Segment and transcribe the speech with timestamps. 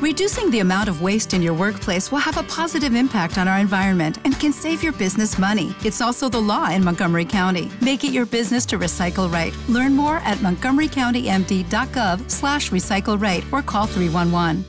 [0.00, 3.58] Reducing the amount of waste in your workplace will have a positive impact on our
[3.58, 5.74] environment and can save your business money.
[5.84, 7.68] It's also the law in Montgomery County.
[7.80, 9.52] Make it your business to recycle right.
[9.68, 14.64] Learn more at montgomerycountymd.gov slash recycle right or call 311.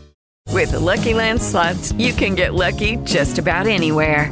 [0.51, 4.31] With the Lucky Land slots, you can get lucky just about anywhere.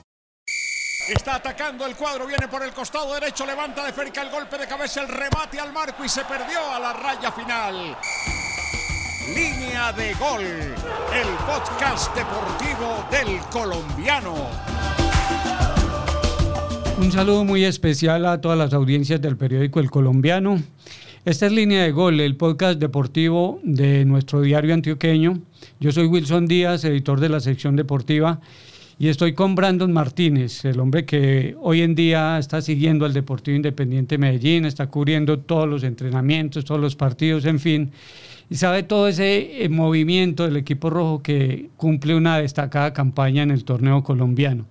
[1.13, 4.65] Está atacando el cuadro, viene por el costado derecho, levanta de cerca el golpe de
[4.65, 7.97] cabeza, el remate al marco y se perdió a la raya final.
[9.35, 14.35] Línea de gol, el podcast deportivo del colombiano.
[16.97, 20.61] Un saludo muy especial a todas las audiencias del periódico El Colombiano.
[21.25, 25.39] Esta es Línea de Gol, el podcast deportivo de nuestro diario antioqueño.
[25.81, 28.39] Yo soy Wilson Díaz, editor de la sección deportiva,
[29.01, 33.55] y estoy con Brandon Martínez, el hombre que hoy en día está siguiendo al Deportivo
[33.55, 37.91] Independiente Medellín, está cubriendo todos los entrenamientos, todos los partidos, en fin,
[38.47, 43.49] y sabe todo ese eh, movimiento del equipo rojo que cumple una destacada campaña en
[43.49, 44.67] el torneo colombiano.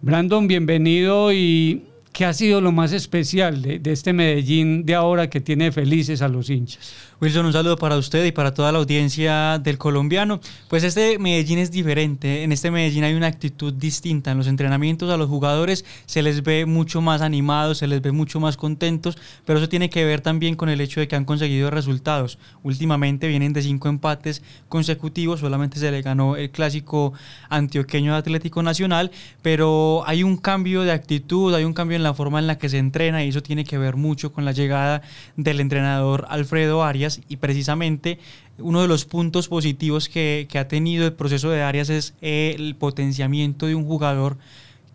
[0.00, 1.82] Brandon, bienvenido y
[2.16, 6.22] ¿qué ha sido lo más especial de, de este Medellín de ahora que tiene felices
[6.22, 6.94] a los hinchas?
[7.18, 10.38] Wilson, un saludo para usted y para toda la audiencia del colombiano.
[10.68, 12.42] Pues este Medellín es diferente.
[12.42, 14.32] En este Medellín hay una actitud distinta.
[14.32, 18.12] En los entrenamientos a los jugadores se les ve mucho más animados, se les ve
[18.12, 21.24] mucho más contentos, pero eso tiene que ver también con el hecho de que han
[21.24, 22.38] conseguido resultados.
[22.62, 27.14] Últimamente vienen de cinco empates consecutivos, solamente se le ganó el clásico
[27.48, 32.14] antioqueño de Atlético Nacional, pero hay un cambio de actitud, hay un cambio en la
[32.14, 35.02] forma en la que se entrena y eso tiene que ver mucho con la llegada
[35.36, 38.18] del entrenador Alfredo Arias y precisamente
[38.58, 43.66] uno de los puntos positivos que, ha tenido el proceso de Arias es el potenciamiento
[43.66, 44.38] de un jugador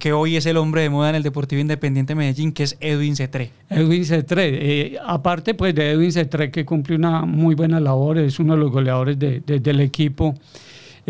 [0.02, 3.16] que hoy es el hombre de moda en el Deportivo Independiente Medellín, que es Edwin
[3.16, 3.52] Cetré.
[3.69, 8.40] Edwin Cetré, eh, aparte pues de Edwin Cetré que cumple una muy buena labor, es
[8.40, 10.34] uno de los goleadores de, del equipo.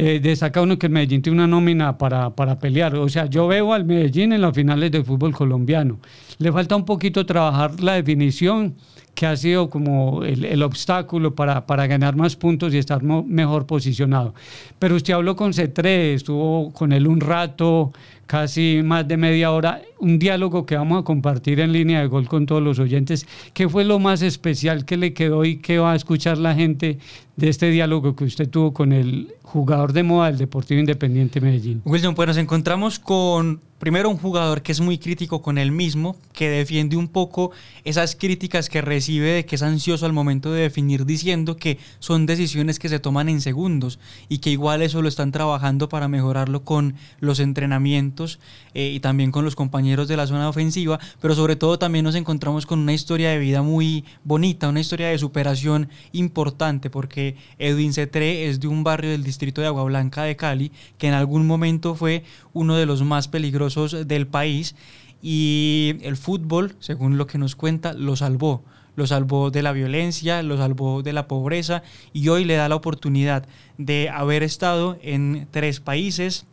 [0.03, 2.95] Eh, destaca uno que el Medellín tiene una nómina para, para pelear.
[2.95, 5.99] O sea, yo veo al Medellín en las finales del fútbol colombiano.
[6.39, 8.73] Le falta un poquito trabajar la definición,
[9.15, 13.65] que ha sido como el, el obstáculo para, para, ganar más puntos y estar mejor
[13.65, 14.33] posicionado.
[14.79, 15.85] Pero usted habló con C3,
[16.15, 17.91] estuvo con él un rato,
[18.31, 22.29] casi más de media hora, un diálogo que vamos a compartir en línea de gol
[22.29, 23.27] con todos los oyentes.
[23.53, 26.97] ¿Qué fue lo más especial que le quedó y que va a escuchar la gente
[27.35, 31.81] de este diálogo que usted tuvo con el jugador de moda del Deportivo Independiente Medellín?
[31.83, 36.15] Wilson, pues nos encontramos con primero un jugador que es muy crítico con él mismo,
[36.33, 37.49] que defiende un poco
[37.83, 42.27] esas críticas que recibe de que es ansioso al momento de definir diciendo que son
[42.27, 43.97] decisiones que se toman en segundos
[44.29, 48.37] y que igual eso lo están trabajando para mejorarlo con los entrenamientos
[48.75, 52.13] eh, y también con los compañeros de la zona ofensiva, pero sobre todo también nos
[52.13, 57.93] encontramos con una historia de vida muy bonita, una historia de superación importante, porque Edwin
[57.93, 61.47] Cetré es de un barrio del distrito de Agua Blanca de Cali, que en algún
[61.47, 64.75] momento fue uno de los más peligrosos del país
[65.21, 68.63] y el fútbol, según lo que nos cuenta, lo salvó.
[68.95, 72.75] Lo salvó de la violencia, lo salvó de la pobreza y hoy le da la
[72.75, 73.45] oportunidad
[73.77, 76.45] de haber estado en tres países,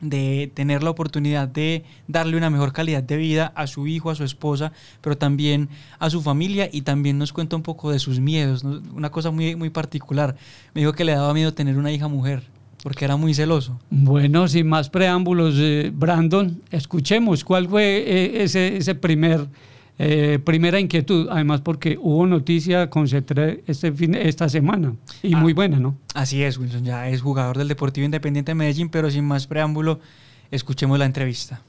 [0.00, 4.16] de tener la oportunidad de darle una mejor calidad de vida a su hijo, a
[4.16, 5.68] su esposa, pero también
[6.00, 9.54] a su familia y también nos cuenta un poco de sus miedos, una cosa muy,
[9.54, 10.34] muy particular.
[10.74, 12.53] Me dijo que le daba miedo tener una hija mujer
[12.84, 13.80] porque era muy celoso.
[13.88, 19.46] Bueno, sin más preámbulos, eh, Brandon, escuchemos cuál fue eh, ese, ese primer,
[19.98, 25.38] eh, primera inquietud, además porque hubo noticia con C3 este fin, esta semana, y ah,
[25.38, 25.96] muy buena, ¿no?
[26.14, 29.98] Así es, Wilson, ya es jugador del Deportivo Independiente de Medellín, pero sin más preámbulo,
[30.50, 31.62] escuchemos la entrevista.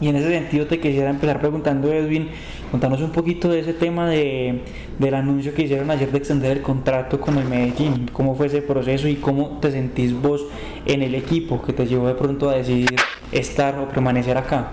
[0.00, 2.30] Y en ese sentido te quisiera empezar preguntando, Edwin,
[2.70, 4.64] contanos un poquito de ese tema de,
[4.98, 8.08] del anuncio que hicieron ayer de extender el contrato con el Medellín.
[8.10, 10.46] ¿Cómo fue ese proceso y cómo te sentís vos
[10.86, 12.96] en el equipo que te llevó de pronto a decidir
[13.30, 14.72] estar o permanecer acá?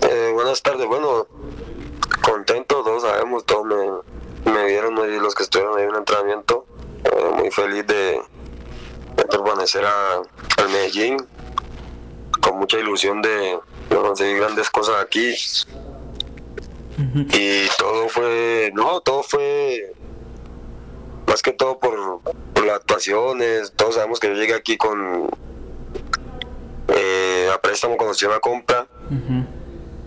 [0.00, 1.28] Eh, buenas tardes, bueno,
[2.20, 6.66] contento, todos sabemos, todos me, me vieron los que estuvieron ahí en el entrenamiento,
[7.04, 8.20] eh, muy feliz de
[9.32, 11.16] permanecer a, al Medellín,
[12.40, 13.58] con mucha ilusión de,
[13.88, 15.34] de conseguir grandes cosas aquí.
[17.14, 19.92] Y todo fue, no, todo fue
[21.26, 22.20] más que todo por,
[22.52, 23.72] por las actuaciones.
[23.74, 25.28] Todos sabemos que yo llegué aquí con
[26.88, 28.86] eh, a préstamo con opción a compra.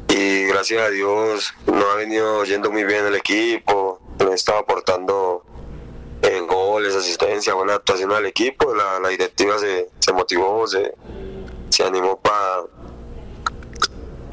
[0.07, 3.99] Y gracias a Dios no ha venido yendo muy bien el equipo.
[4.19, 5.43] Me estaba aportando
[6.27, 8.73] eh, goles, asistencia, buena actuación al equipo.
[8.73, 10.93] La, la directiva se, se motivó, se,
[11.69, 12.63] se animó para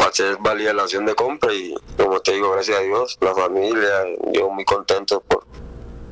[0.09, 3.89] hacer válida la opción de compra y como te digo, gracias a Dios, la familia,
[4.33, 5.44] yo muy contento por,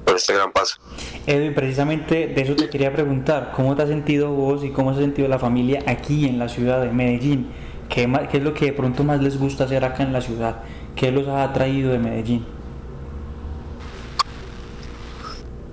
[0.04, 0.76] por este gran paso.
[1.26, 5.00] Edwin, precisamente de eso te quería preguntar, ¿cómo te has sentido vos y cómo se
[5.00, 7.50] ha sentido la familia aquí en la ciudad de Medellín?
[7.88, 10.62] ¿Qué, qué es lo que de pronto más les gusta hacer acá en la ciudad?
[10.94, 12.46] ¿Qué los ha atraído de Medellín?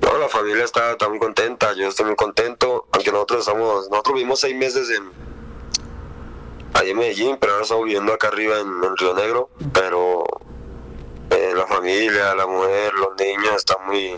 [0.08, 4.40] No, la familia está, muy contenta, yo estoy muy contento, aunque nosotros estamos, nosotros vivimos
[4.40, 5.12] seis meses en
[6.74, 10.24] allí en Medellín, pero ahora estamos viviendo acá arriba en, en Río Negro, pero
[11.32, 14.16] eh, la familia, la mujer, los niños están muy,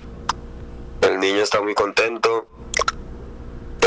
[1.02, 2.46] el niño está muy contento,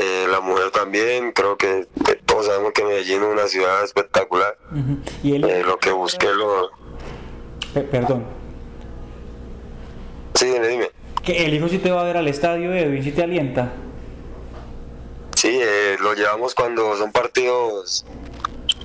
[0.00, 4.56] eh, la mujer también, creo que, que todos sabemos que Medellín es una ciudad espectacular.
[5.22, 6.70] Y él, Eh, lo que busqué lo,
[7.74, 8.24] Pe- perdón,
[10.34, 10.90] sí, dime, dime.
[11.22, 13.72] Que el hijo sí te va a ver al estadio, Edwin, sí te alienta.
[15.36, 18.04] Sí, eh, lo llevamos cuando son partidos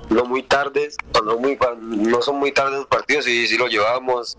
[0.10, 4.38] no muy tardes, cuando muy, no son muy tardes los partidos, sí, sí lo llevamos.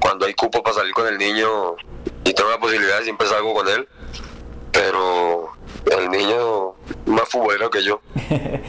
[0.00, 1.76] Cuando hay cupo para salir con el niño
[2.24, 3.88] y tengo la posibilidad, siempre salgo con él.
[4.70, 5.48] Pero
[5.98, 6.74] el niño
[7.06, 8.00] más futbolero que yo.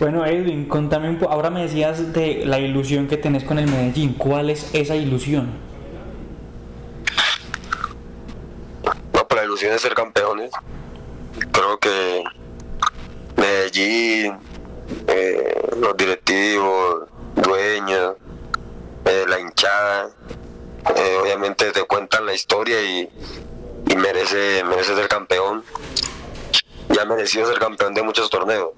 [0.00, 1.32] Bueno, Edwin, contame un poco.
[1.32, 4.12] Ahora me decías de la ilusión que tenés con el Medellín.
[4.12, 5.48] ¿Cuál es esa ilusión?
[9.12, 10.50] No, pero la ilusión es ser campeones.
[11.52, 12.22] Creo que
[13.36, 14.38] Medellín,
[15.08, 18.16] eh, los directivos, dueños,
[19.04, 20.10] eh, la hinchada,
[20.96, 23.08] eh, obviamente te cuentan la historia y,
[23.88, 25.64] y merece, merece ser campeón.
[26.90, 28.70] Ya ha merecido ser campeón de muchos torneos.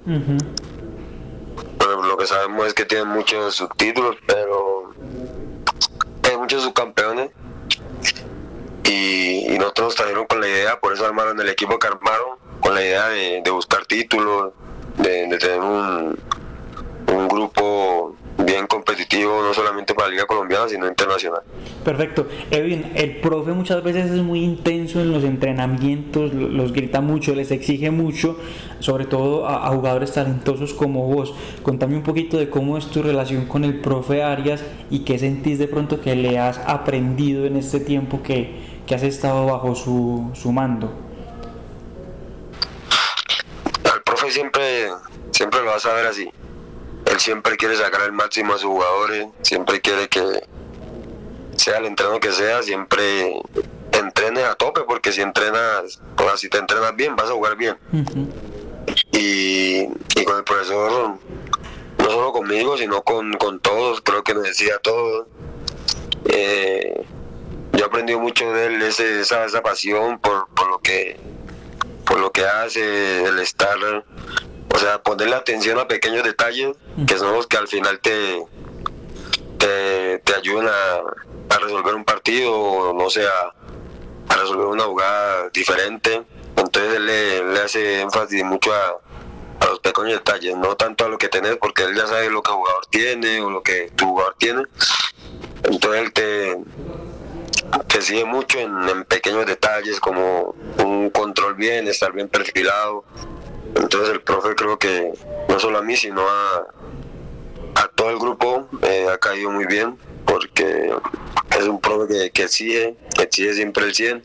[1.79, 4.95] Pero lo que sabemos es que tienen muchos subtítulos, pero
[6.29, 7.31] hay muchos subcampeones.
[8.91, 12.39] Y, y nosotros nos trajeron con la idea, por eso armaron el equipo que armaron,
[12.61, 14.53] con la idea de, de buscar títulos,
[14.99, 16.19] de, de tener un,
[17.15, 21.43] un grupo bien competitivo, no solamente para la Liga Colombiana, sino internacional.
[21.85, 22.27] Perfecto.
[22.51, 27.35] Edwin, el profe muchas veces es muy intenso en los entrenamientos, lo- los grita mucho,
[27.35, 28.39] les exige mucho,
[28.81, 31.35] sobre todo a, a jugadores talentosos como vos.
[31.63, 35.59] Contame un poquito de cómo es tu relación con el profe Arias y qué sentís
[35.59, 40.33] de pronto que le has aprendido en este tiempo que, que has estado bajo su,
[40.35, 40.93] su mando.
[43.85, 44.89] Al profe siempre,
[45.31, 46.29] siempre lo vas a ver así.
[47.07, 50.21] Él siempre quiere sacar el máximo a sus jugadores, siempre quiere que
[51.55, 53.41] sea el entreno que sea, siempre
[53.93, 57.57] entrenes a tope, porque si entrenas, o sea, si te entrenas bien, vas a jugar
[57.57, 57.77] bien.
[59.13, 59.85] Y
[60.25, 61.15] con el profesor,
[61.97, 65.29] no solo conmigo, sino con, con todos, creo que nos decía a todos.
[66.25, 67.07] Eh,
[67.81, 71.19] yo he aprendido mucho de él, ese, esa, esa pasión por, por lo que
[72.05, 73.79] por lo que hace, el estar,
[74.75, 78.45] o sea, ponerle atención a pequeños detalles que son los que al final te,
[79.57, 83.55] te, te ayudan a, a resolver un partido o no sé, a,
[84.29, 86.23] a resolver una jugada diferente.
[86.57, 88.99] Entonces él le, le hace énfasis mucho a,
[89.61, 92.43] a los pequeños detalles, no tanto a lo que tenés, porque él ya sabe lo
[92.43, 94.65] que el jugador tiene o lo que tu jugador tiene.
[95.63, 96.59] Entonces él te,
[97.87, 103.05] te sigue mucho en, en pequeños detalles como un control bien, estar bien perfilado.
[103.77, 105.13] Entonces el profe creo que
[105.49, 106.67] no solo a mí, sino a,
[107.77, 110.93] a todo el grupo eh, ha caído muy bien porque
[111.59, 114.23] es un profe que, que exige, que exige siempre el 100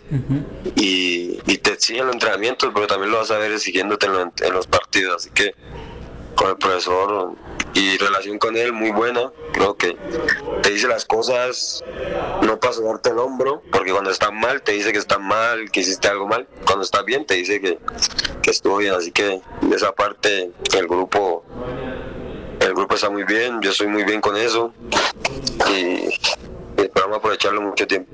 [0.75, 4.13] y, y te exige en los entrenamientos, pero también lo vas a ver exigiéndote en,
[4.13, 5.15] lo- en los partidos.
[5.17, 5.53] Así que
[6.35, 7.33] con el profesor
[7.73, 9.97] y relación con él muy buena, creo que
[10.61, 11.83] te dice las cosas
[12.41, 15.81] no para sobarte el hombro, porque cuando estás mal te dice que estás mal, que
[15.81, 17.79] hiciste algo mal, cuando estás bien te dice que,
[18.41, 21.43] que estuvo bien, así que de esa parte el grupo
[22.59, 24.73] el grupo está muy bien, yo estoy muy bien con eso.
[25.69, 26.09] Y,
[26.84, 28.12] esperamos aprovecharlo mucho tiempo.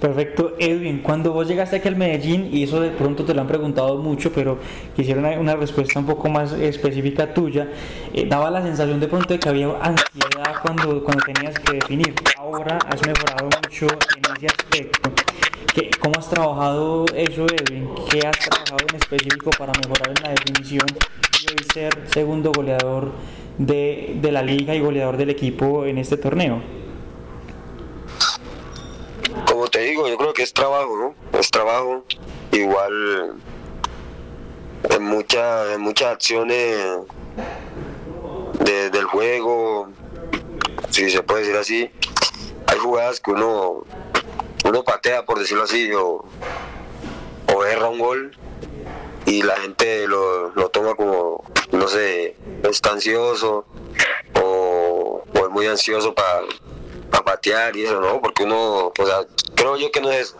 [0.00, 3.46] Perfecto, Edwin, cuando vos llegaste aquí al Medellín, y eso de pronto te lo han
[3.46, 4.58] preguntado mucho, pero
[4.94, 7.68] quisiera una, una respuesta un poco más específica tuya,
[8.12, 12.14] eh, daba la sensación de pronto de que había ansiedad cuando, cuando tenías que definir.
[12.38, 15.10] Ahora has mejorado mucho en ese aspecto.
[15.74, 17.88] ¿Qué- ¿Cómo has trabajado eso, Edwin?
[18.10, 20.86] ¿Qué has trabajado en específico para mejorar en la definición
[21.42, 23.12] y hoy ser segundo goleador
[23.58, 26.85] de, de la liga y goleador del equipo en este torneo?
[29.56, 31.38] Como te digo, yo creo que es trabajo, ¿no?
[31.38, 32.04] Es trabajo.
[32.52, 33.36] Igual
[34.90, 36.76] en, muchas muchas acciones
[38.62, 39.88] del juego,
[40.90, 41.90] si se puede decir así,
[42.66, 43.86] hay jugadas que uno,
[44.66, 46.26] uno patea, por decirlo así, o,
[47.54, 48.36] o erra un gol
[49.24, 53.64] y la gente lo, lo toma como, no sé, está ansioso
[54.34, 56.42] o, es muy ansioso para
[57.10, 58.20] patear y eso, ¿no?
[58.20, 60.34] Porque uno, o sea, creo yo que no es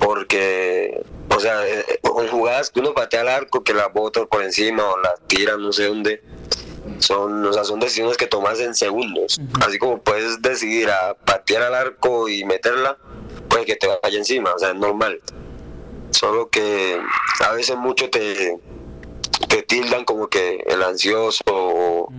[0.00, 1.62] Porque, o sea,
[2.02, 5.56] con jugadas que uno patea al arco, que la bota por encima o la tira
[5.56, 6.22] no sé dónde,
[6.98, 9.40] son, o sea, son decisiones que tomas en segundos.
[9.66, 12.96] Así como puedes decidir a patear al arco y meterla,
[13.48, 15.20] pues que te vaya encima, o sea, es normal.
[16.10, 17.00] Solo que
[17.40, 18.58] a veces mucho te,
[19.48, 22.12] te tildan como que el ansioso o,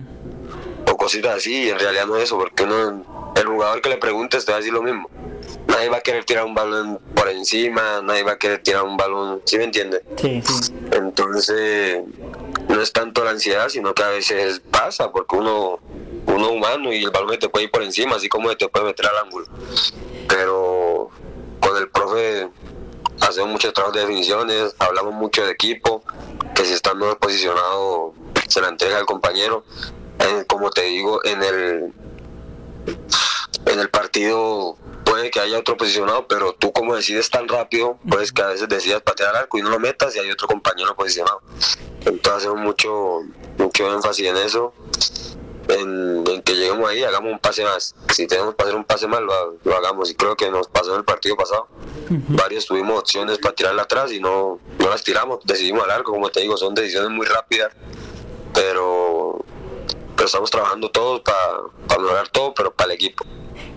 [1.02, 4.44] cositas así, y en realidad no es eso, porque uno, el jugador que le preguntes
[4.44, 5.10] te va a decir lo mismo.
[5.66, 8.96] Nadie va a querer tirar un balón por encima, nadie va a querer tirar un
[8.96, 10.04] balón, ¿sí me entiende?
[10.16, 10.72] Sí, sí.
[10.92, 12.02] Entonces,
[12.68, 15.80] no es tanto la ansiedad, sino que a veces pasa, porque uno,
[16.26, 19.06] uno humano y el balón te puede ir por encima, así como te puede meter
[19.06, 19.46] al ángulo.
[20.28, 21.10] Pero
[21.58, 22.48] con el profe
[23.20, 26.04] hacemos muchos trabajos de definiciones, hablamos mucho de equipo,
[26.54, 28.14] que si está mejor posicionado
[28.46, 29.64] se la entrega al compañero.
[30.46, 31.92] Como te digo, en el
[33.66, 38.32] en el partido puede que haya otro posicionado, pero tú como decides tan rápido, puedes
[38.32, 40.94] que a veces decidas patear al arco y no lo metas y hay otro compañero
[40.94, 41.42] posicionado.
[42.04, 43.20] Entonces hacemos mucho,
[43.58, 44.72] mucho énfasis en eso,
[45.68, 47.94] en, que lleguemos ahí, hagamos un pase más.
[48.12, 50.10] Si tenemos que hacer un pase más, lo, hagamos.
[50.10, 51.68] Y creo que nos pasó en el partido pasado.
[52.08, 56.30] Varios tuvimos opciones para tirarla atrás y no, no las tiramos, decidimos al arco, como
[56.30, 57.72] te digo, son decisiones muy rápidas,
[58.52, 59.44] pero,
[60.16, 61.36] pero estamos trabajando todos para,
[61.88, 63.24] para mejorar todo, pero para el equipo.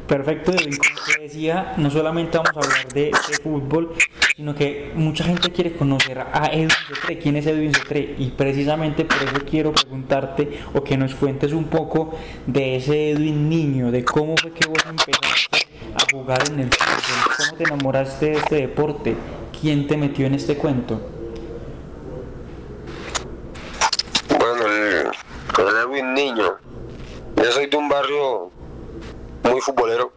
[0.08, 0.78] Perfecto, Edwin.
[0.78, 3.12] Como te decía, no solamente vamos a hablar de,
[3.42, 3.94] fútbol,
[4.36, 7.18] sino que mucha gente quiere conocer a Edwin Cetré.
[7.18, 8.16] ¿Quién es Edwin Cetré?
[8.20, 12.14] Y precisamente por eso quiero preguntarte o que nos cuentes un poco
[12.46, 17.36] de ese Edwin niño, de cómo fue que vos empezaste a jugar en el fútbol,
[17.38, 19.16] cómo te enamoraste de este deporte,
[19.60, 21.02] quién te metió en este cuento.
[24.38, 25.08] Bueno, el,
[25.68, 26.58] el Edwin niño.
[27.38, 28.52] Yo soy de un barrio
[29.44, 30.12] muy futbolero.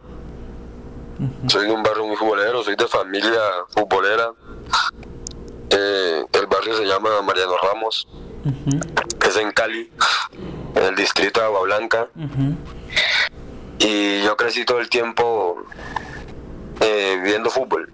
[1.47, 4.33] Soy de un barrio muy futbolero, soy de familia futbolera.
[5.69, 8.07] Eh, el barrio se llama Mariano Ramos,
[9.27, 9.91] es en Cali,
[10.75, 12.09] en el distrito de Agua Blanca.
[13.79, 15.63] Y yo crecí todo el tiempo
[16.81, 17.91] eh, viendo fútbol,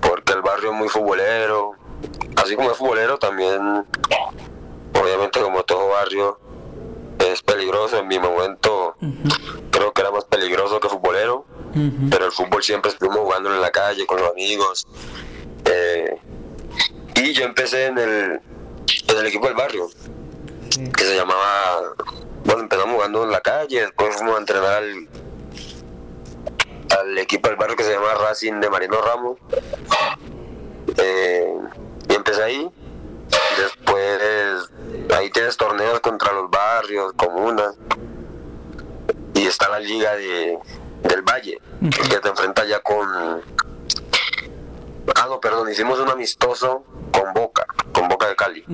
[0.00, 1.72] porque el barrio es muy futbolero.
[2.36, 3.84] Así como es futbolero, también,
[5.00, 6.38] obviamente como todo barrio,
[7.32, 7.98] es peligroso.
[7.98, 8.96] En mi momento
[9.70, 11.44] creo que era más peligroso que futbolero,
[12.10, 14.86] pero el fútbol siempre estuvimos jugando en la calle con los amigos.
[15.64, 16.20] Eh,
[17.16, 18.40] y yo empecé en el,
[19.08, 19.88] en el equipo del barrio,
[20.70, 21.94] que se llamaba,
[22.44, 25.08] bueno, empezamos jugando en la calle, después fuimos a entrenar al,
[27.00, 29.38] al equipo del barrio que se llama Racing de Marino Ramos.
[30.96, 31.54] Eh,
[32.08, 32.70] y empecé ahí.
[33.56, 34.70] Después
[35.16, 37.76] ahí tienes torneos contra los barrios, comunas.
[39.34, 40.58] Y está la liga de,
[41.02, 43.06] del Valle, que te enfrenta ya con...
[45.16, 48.64] Ah, no, perdón, hicimos un amistoso con Boca, con Boca de Cali.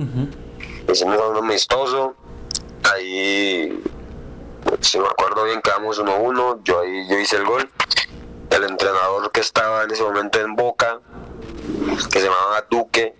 [0.91, 2.15] Hicimos un amistoso,
[2.93, 3.83] ahí,
[4.79, 7.69] si me acuerdo bien, quedamos 1-1, yo ahí yo hice el gol.
[8.49, 10.99] El entrenador que estaba en ese momento en Boca,
[12.11, 13.15] que se llamaba Duque,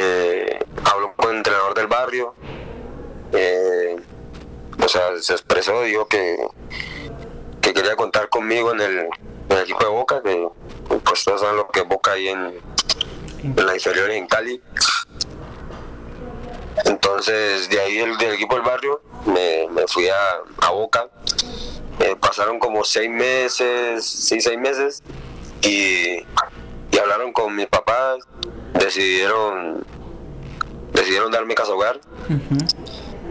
[0.00, 2.34] eh, habló con el entrenador del barrio,
[3.32, 3.96] eh,
[4.82, 6.38] o sea, se expresó, dijo que,
[7.60, 9.08] que quería contar conmigo en el,
[9.60, 10.48] equipo de Boca, que
[11.04, 12.60] pues todos saben lo que es Boca ahí en,
[13.42, 14.62] en la inferior en Cali.
[16.84, 21.08] Entonces, de ahí del, equipo del barrio me, fui a, Boca.
[21.98, 25.02] Eh, pasaron como seis meses, sí, seis meses,
[25.62, 26.18] y,
[26.92, 28.18] y hablaron con mis papás,
[28.78, 29.84] decidieron
[30.92, 32.00] decidieron darme casa hogar.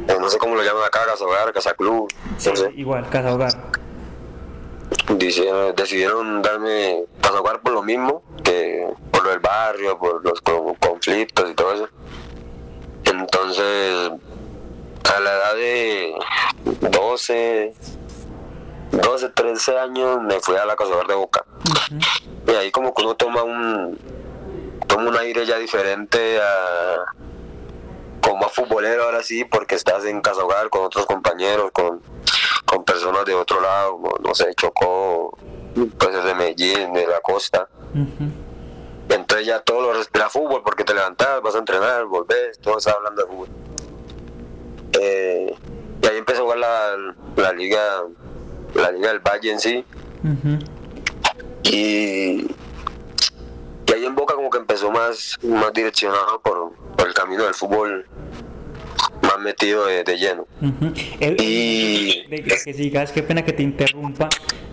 [0.08, 2.12] Eh, no sé cómo lo llaman acá, casa hogar, casa club.
[2.76, 3.52] Igual, casa hogar.
[5.76, 11.50] decidieron darme casa hogar por lo mismo, que por lo del barrio, por los conflictos
[11.50, 11.90] y todo eso.
[13.04, 14.12] Entonces,
[15.14, 16.16] a la edad de
[16.90, 17.74] 12,
[18.92, 21.44] 12, 13 años me fui a la casa hogar de Boca.
[22.48, 23.98] Y ahí como que uno toma un,
[24.88, 27.06] toma un aire ya diferente a
[28.22, 32.02] como futbolero ahora sí, porque estás en casa hogar con otros compañeros, con,
[32.66, 35.38] con personas de otro lado, no sé, Chocó,
[35.98, 37.70] puede ser de Medellín, de la costa.
[39.10, 42.92] Entonces ya todo lo respira fútbol porque te levantas, vas a entrenar, volvés, todo está
[42.92, 43.48] hablando de fútbol.
[45.00, 45.56] Eh,
[46.02, 46.98] y ahí empecé a jugar la,
[47.38, 48.04] la liga
[48.74, 49.86] la liga del Valle en sí.
[51.64, 52.48] y,
[54.18, 58.08] Boca como que empezó más, más direccionado por, por el camino del fútbol
[59.22, 60.48] más metido de, de lleno.
[61.22, 64.28] y de, que sigas, qué pena que te interrumpa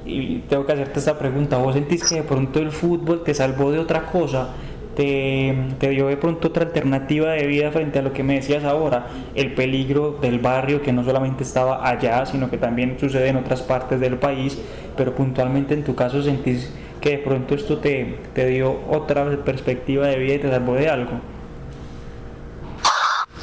[0.07, 1.59] y tengo que hacerte esta pregunta.
[1.59, 4.49] ¿Vos sentís que de pronto el fútbol te salvó de otra cosa?
[4.97, 8.65] Te, te, dio de pronto otra alternativa de vida frente a lo que me decías
[8.65, 13.37] ahora, el peligro del barrio que no solamente estaba allá, sino que también sucede en
[13.37, 14.57] otras partes del país,
[14.97, 16.73] pero puntualmente en tu caso sentís
[17.05, 20.89] que de pronto esto te, te dio otra perspectiva de vida y te salvó de
[20.89, 21.21] algo.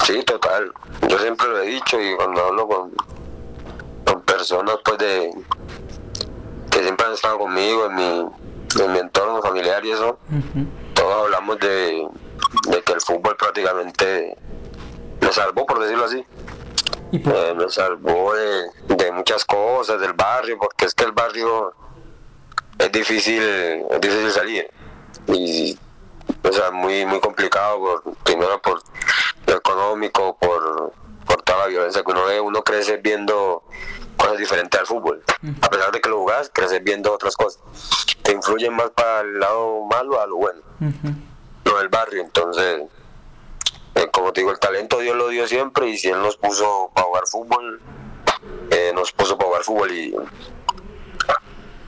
[0.04, 0.72] Sí, total.
[1.08, 2.92] Yo siempre lo he dicho y cuando hablo con,
[4.04, 5.32] con personas pues de
[6.72, 10.18] que siempre han estado conmigo en mi, en mi entorno familiar y eso,
[10.96, 12.08] todos hablamos de,
[12.68, 14.36] de, que el fútbol prácticamente
[15.22, 16.26] me salvó, por decirlo así.
[17.12, 21.76] Eh, me salvó de, de, muchas cosas, del barrio, porque es que el barrio
[22.82, 23.42] es difícil,
[23.90, 24.70] es difícil salir.
[25.28, 25.78] Y
[26.44, 28.82] o sea, muy, muy complicado, por, primero por
[29.48, 30.94] lo económico, por,
[31.26, 33.64] por toda la violencia que uno ve, uno crece viendo
[34.18, 35.24] cosas diferentes al fútbol.
[35.62, 37.62] A pesar de que lo jugás, creces viendo otras cosas.
[38.24, 40.62] Te influyen más para el lado malo a lo bueno.
[41.66, 42.82] Lo del barrio, entonces,
[43.96, 46.92] eh, como te digo, el talento Dios lo dio siempre y si Él nos puso
[46.94, 47.82] para jugar fútbol,
[48.72, 50.16] eh, nos puso para jugar fútbol y,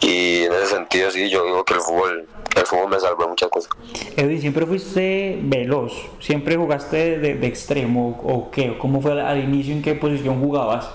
[0.03, 3.49] y en ese sentido sí, yo digo que el fútbol el fútbol me salvó muchas
[3.49, 3.71] cosas.
[4.15, 5.93] Edwin, ¿siempre fuiste veloz?
[6.19, 8.77] ¿Siempre jugaste de, de extremo o qué?
[8.77, 9.73] ¿Cómo fue al, inicio?
[9.73, 10.89] ¿En qué posición jugabas?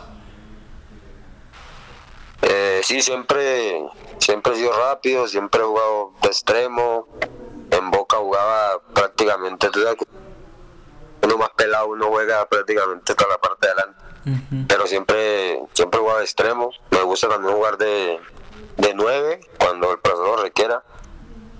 [2.42, 3.82] Eh, sí, siempre,
[4.18, 7.08] siempre he sido rápido, siempre he jugado de extremo.
[7.70, 9.68] En Boca jugaba prácticamente
[11.22, 14.04] uno más pelado, uno juega prácticamente toda la parte de adelante.
[14.68, 16.70] Pero siempre, siempre he jugado de extremo.
[16.90, 18.20] Me gusta también jugar de,
[18.78, 20.82] de 9 cuando el profesor requiera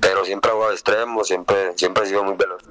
[0.01, 2.63] pero siempre hago extremo, siempre, siempre he sido muy veloz.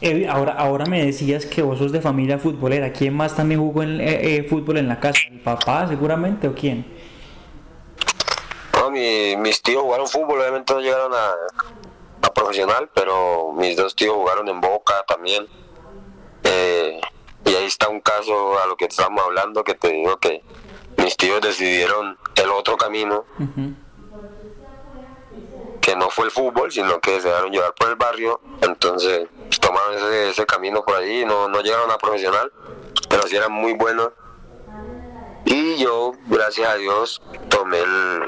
[0.00, 2.92] Eh, ahora, ahora me decías que vos sos de familia futbolera.
[2.92, 5.20] ¿Quién más también jugó en, eh, eh, fútbol en la casa?
[5.30, 6.86] ¿El papá seguramente o quién?
[8.74, 11.32] No, mi, mis tíos jugaron fútbol, obviamente no llegaron a,
[12.22, 15.46] a, profesional, pero mis dos tíos jugaron en Boca también.
[17.44, 20.42] y ahí está un caso a lo que estamos hablando, que te digo que
[20.98, 23.24] mis tíos decidieron el otro camino
[25.80, 29.28] que no fue el fútbol, sino que se dejaron llevar por el barrio, entonces
[29.60, 32.50] tomaron ese, ese camino por allí, no, no llegaron a profesional,
[33.08, 34.10] pero sí eran muy buenos.
[35.44, 38.22] Y yo, gracias a Dios, tomé el,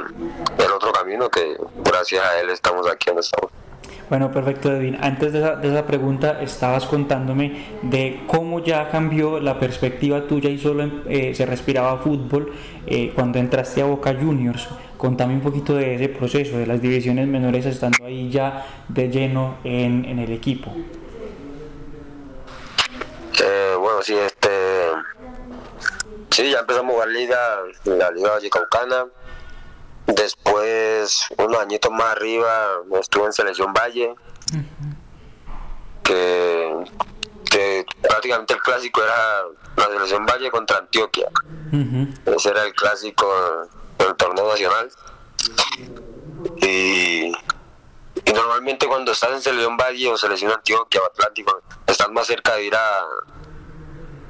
[0.58, 3.50] el otro camino que gracias a él estamos aquí donde estamos.
[4.08, 4.96] Bueno, perfecto, Edwin.
[5.00, 10.58] Antes de esa, de pregunta, estabas contándome de cómo ya cambió la perspectiva tuya y
[10.58, 12.52] solo eh, se respiraba fútbol
[12.86, 14.68] eh, cuando entraste a Boca Juniors.
[14.96, 19.58] Contame un poquito de ese proceso, de las divisiones menores estando ahí ya de lleno
[19.62, 20.72] en, el equipo.
[23.40, 24.48] Eh, bueno, sí, este.
[26.30, 27.38] Sí, ya empezamos a jugar liga,
[27.84, 29.06] la Liga Vallecaucana
[30.08, 34.14] Después, unos añitos más arriba, estuve en Selección Valle,
[36.02, 36.84] que,
[37.50, 39.42] que, prácticamente el clásico era
[39.76, 41.28] la Selección Valle contra Antioquia.
[42.24, 43.26] Ese era el clásico
[43.98, 44.90] del torneo nacional.
[46.62, 47.30] Y,
[48.24, 52.54] y, normalmente cuando estás en Selección Valle o Selección Antioquia o Atlántico, estás más cerca
[52.54, 53.00] de ir a,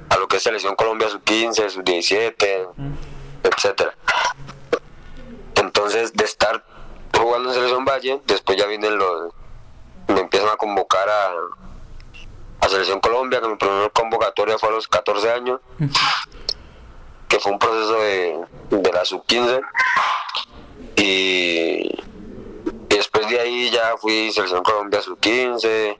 [0.08, 2.68] a lo que es Selección Colombia sub-15, sub-17,
[3.44, 3.94] etcétera
[5.78, 6.64] entonces, de estar
[7.16, 9.32] jugando en Selección Valle, después ya vienen los.
[10.08, 11.34] Me empiezan a convocar a,
[12.60, 15.60] a Selección Colombia, que mi primera convocatoria fue a los 14 años,
[17.28, 19.60] que fue un proceso de, de la sub-15.
[20.96, 25.96] Y, y, después de ahí ya fui Selección Colombia sub-15,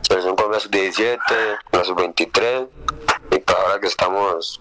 [0.00, 2.66] Selección Colombia sub-17, la sub-23,
[3.32, 4.58] y para ahora que estamos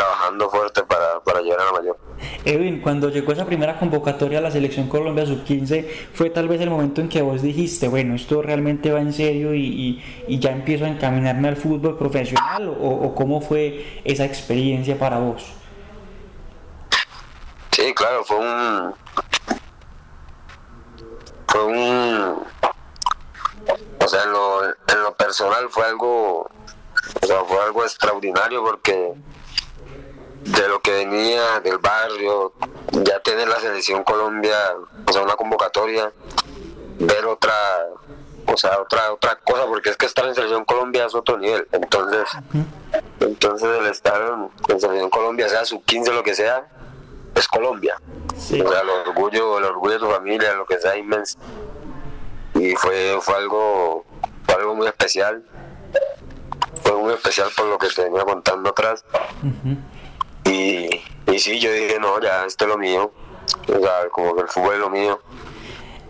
[0.00, 1.98] trabajando fuerte para, para llegar a la mayor.
[2.44, 6.70] Edwin, cuando llegó esa primera convocatoria a la selección Colombia sub-15, fue tal vez el
[6.70, 10.52] momento en que vos dijiste, bueno, esto realmente va en serio y, y, y ya
[10.52, 15.52] empiezo a encaminarme al fútbol profesional, o, o, cómo fue esa experiencia para vos?
[17.72, 18.94] Sí, claro, fue un.
[21.46, 22.42] Fue un.
[24.02, 26.50] O sea, en lo, en lo personal fue algo.
[27.22, 29.14] O sea, fue algo extraordinario porque
[30.50, 32.52] de lo que venía del barrio,
[32.92, 34.56] ya tener la selección Colombia,
[35.06, 36.12] o sea, una convocatoria,
[36.98, 37.54] ver otra,
[38.46, 41.68] o sea, otra otra cosa, porque es que estar en selección Colombia es otro nivel.
[41.72, 42.28] Entonces,
[43.20, 44.20] entonces el estar
[44.68, 46.66] en selección Colombia, sea sub 15 lo que sea,
[47.34, 47.96] es Colombia.
[48.36, 51.38] O sea, el orgullo, el orgullo de tu familia, lo que sea inmenso.
[52.54, 54.04] Y fue, fue algo,
[54.44, 55.44] fue algo muy especial.
[56.82, 59.04] Fue muy especial por lo que te venía contando atrás.
[60.44, 60.88] Y,
[61.30, 63.10] y sí, yo dije, no, ya, esto es lo mío.
[63.68, 65.20] O sea, como que el fútbol es lo mío.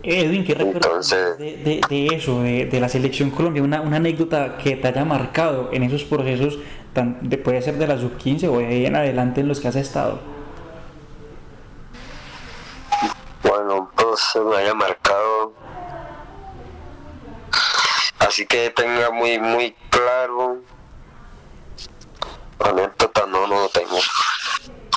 [0.03, 3.61] Edwin, ¿qué recuerdas de, de- de eso, de, de la selección Colombia?
[3.61, 6.57] Una, una anécdota que te haya marcado en esos procesos,
[6.93, 9.67] tan, de, puede ser de la sub-15 o de ahí en adelante en los que
[9.67, 10.19] has estado.
[13.43, 15.53] Bueno, pues me haya marcado.
[18.19, 20.61] Así que tenga muy, muy claro.
[22.63, 23.97] Anécdota no, no lo tengo.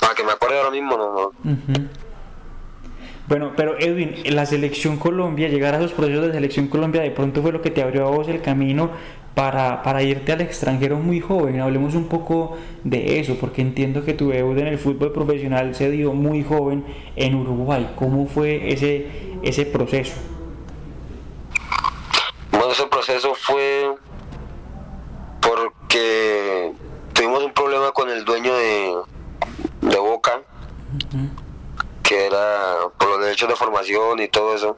[0.03, 1.31] Ah, que me acuerde ahora mismo, no, no.
[3.27, 7.41] Bueno, pero Edwin, la selección Colombia, llegar a esos procesos de selección Colombia, de pronto
[7.41, 8.91] fue lo que te abrió a vos el camino
[9.33, 11.59] para, para irte al extranjero muy joven.
[11.59, 15.89] Hablemos un poco de eso, porque entiendo que tu debut en el fútbol profesional se
[15.89, 17.93] dio muy joven en Uruguay.
[17.95, 19.07] ¿Cómo fue ese,
[19.41, 20.13] ese proceso?
[22.51, 23.89] Bueno, ese proceso fue
[25.41, 26.24] porque
[27.93, 28.95] con el dueño de,
[29.81, 30.41] de Boca,
[32.03, 34.77] que era por los derechos de formación y todo eso.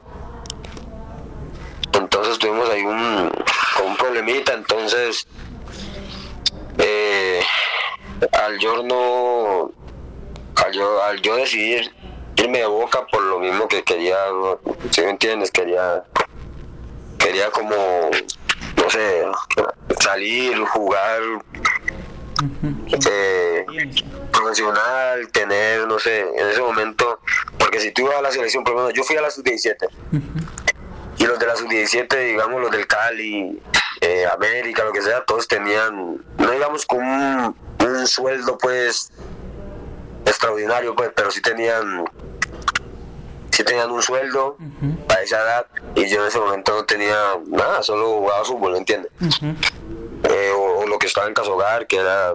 [1.92, 3.30] Entonces tuvimos ahí un,
[3.84, 5.26] un problemita, entonces
[6.78, 7.42] eh,
[8.32, 9.70] al yo no,
[10.64, 11.92] al yo, al yo decidir
[12.36, 14.16] irme de Boca por lo mismo que quería,
[14.90, 16.04] si me entiendes, quería
[17.18, 17.74] quería como,
[18.76, 19.24] no sé,
[20.00, 21.20] salir, jugar
[23.10, 23.66] eh,
[24.32, 27.20] profesional, tener, no sé, en ese momento,
[27.58, 29.88] porque si tú ibas a la selección, por lo menos yo fui a la sub-17
[31.18, 33.60] y los de la sub-17, digamos, los del Cali,
[34.00, 39.10] eh, América, lo que sea, todos tenían, no digamos con un, un sueldo pues
[40.24, 42.04] extraordinario, pues, pero sí tenían
[43.50, 44.56] sí tenían un sueldo
[45.08, 47.16] para esa edad y yo en ese momento no tenía
[47.48, 49.10] nada, solo jugaba fútbol, ¿me entiendes?
[50.24, 52.34] Eh, o, o lo que estaba en casa hogar, que era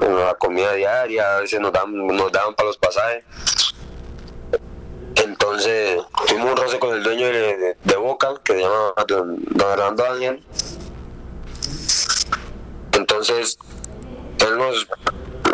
[0.00, 3.24] la comida diaria, a veces nos daban, nos daban para los pasajes.
[5.16, 9.36] Entonces tuvimos un roce con el dueño de, de- de Boca, que se llama Don,
[9.50, 10.42] don Hernando Ángel.
[12.92, 13.58] Entonces
[14.46, 14.86] él nos,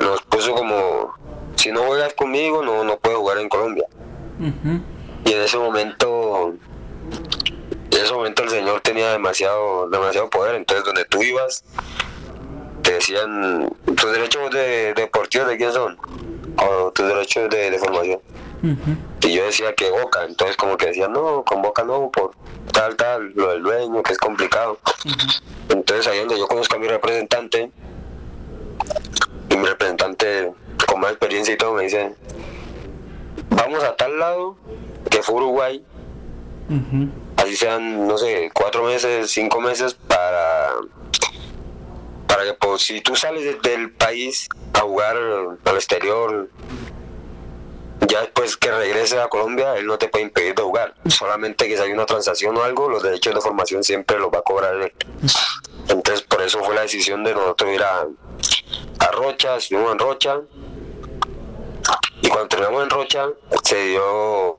[0.01, 1.15] nos puso como,
[1.57, 3.87] si no juegas conmigo, no, no puedes jugar en Colombia.
[5.25, 6.55] Y en ese momento,
[7.97, 11.65] en ese momento el señor tenía demasiado, demasiado poder, entonces donde tú ibas,
[12.83, 15.99] te decían, tus derechos de, deportivos de quién son,
[16.59, 18.21] o tus derechos de, de formación.
[19.23, 22.33] Y yo decía que Boca, entonces como que decían, no, con Boca no, por
[22.73, 24.79] tal, tal, lo del dueño, que es complicado.
[25.69, 27.71] Entonces ahí donde yo conozco a mi representante,
[29.49, 30.53] y mi representante
[30.87, 32.15] con más experiencia y todo me dice,
[33.51, 34.57] vamos a tal lado,
[35.11, 35.83] que fue Uruguay,
[37.37, 40.71] así sean, no sé, cuatro meses, cinco meses, para,
[42.27, 46.49] para que pues, si tú sales de- del país a jugar al exterior,
[48.09, 50.95] ya después que regrese a Colombia, él no te puede impedir de jugar.
[51.09, 54.39] Solamente que si hay una transacción o algo, los derechos de formación siempre los va
[54.39, 54.93] a cobrar él.
[55.89, 58.07] Entonces, por eso fue la decisión de nosotros ir a,
[58.99, 60.41] a Rocha, estuvimos en Rocha.
[62.23, 63.27] Y cuando terminamos en Rocha,
[63.63, 64.57] se dio,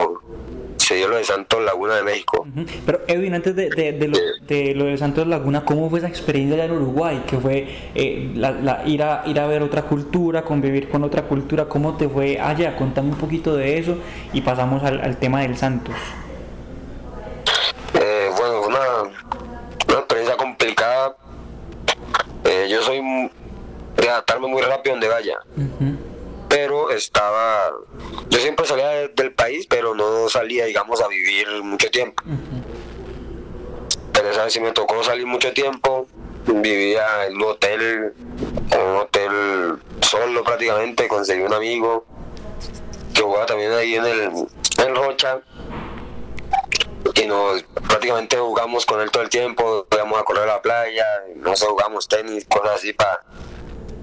[0.88, 2.47] se dio lo de Santos Laguna de México.
[2.86, 6.08] Pero Edwin, antes de, de- de lo, de lo de Santos Laguna, ¿cómo fue esa
[6.08, 7.23] experiencia allá en Uruguay?
[7.28, 11.23] Que fue eh, la- la- ir, a, ir a ver otra cultura, convivir con otra
[11.23, 11.65] cultura.
[11.65, 12.78] ¿Cómo te fue allá?
[12.78, 13.97] Contame un poquito de eso
[14.32, 15.95] y pasamos al, al tema del Santos.
[17.93, 18.80] Eh, bueno, una,
[19.89, 21.15] una experiencia complicada.
[22.45, 23.02] Eh, yo soy
[23.97, 25.38] de adaptarme muy rápido donde vaya.
[26.49, 27.71] Pero estaba.
[28.29, 32.23] Yo siempre salía de- del país, pero no salía, digamos, a vivir mucho tiempo.
[34.13, 36.07] Pero esa vez sí me tocó salir mucho tiempo.
[36.45, 38.13] Vivía en un hotel,
[38.71, 41.07] en un hotel solo prácticamente.
[41.07, 42.05] Conseguí un amigo
[43.13, 44.21] que jugaba también ahí en el
[44.77, 45.39] en Rocha
[47.15, 51.05] y nos prácticamente jugamos con él todo el tiempo, íbamos a correr a la playa,
[51.38, 53.23] no sé, jugamos tenis, cosas así para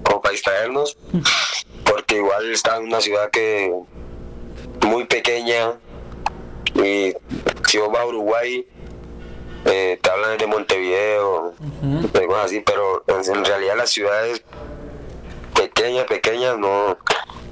[0.03, 0.97] como para distraernos,
[1.95, 3.73] porque igual estaba en una ciudad que
[4.85, 5.75] muy pequeña
[6.73, 7.13] y
[7.69, 8.67] si vos vas a Uruguay
[9.63, 14.43] eh, te hablan de Montevideo, de cosas así, pero en realidad las ciudades
[15.55, 16.97] pequeñas, pequeñas no,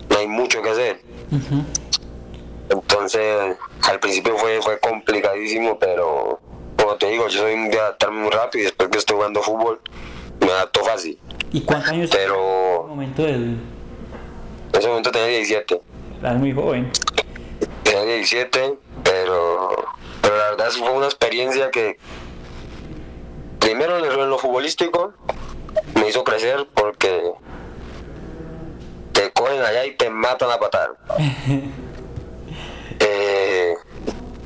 [0.10, 1.00] no hay mucho que hacer.
[2.70, 3.56] Entonces,
[3.90, 6.42] al principio fue, fue complicadísimo, pero
[6.78, 9.80] como te digo, yo soy de adaptarme muy rápido y después que estoy jugando fútbol,
[10.42, 11.18] me adapto fácil.
[11.54, 13.73] ¿Y cuántos años Pero- en ese momento del...
[14.74, 15.82] En ese momento tenía 17.
[16.22, 16.92] Eras muy joven.
[17.84, 19.70] Tenía 17, pero,
[20.22, 21.98] pero la verdad fue una experiencia que
[23.60, 25.14] primero en lo- en lo futbolístico
[25.96, 27.32] me hizo crecer porque
[29.12, 30.92] te cogen allá y te matan a patar.
[33.00, 33.74] Eh,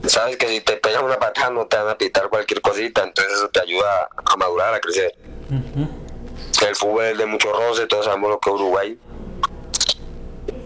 [0.08, 3.34] sabes que si te pegan una patada no te van a pitar cualquier cosita, entonces
[3.34, 5.14] eso te ayuda a madurar, a crecer.
[6.68, 8.98] El fútbol es de mucho roce, todos sabemos lo que es Uruguay.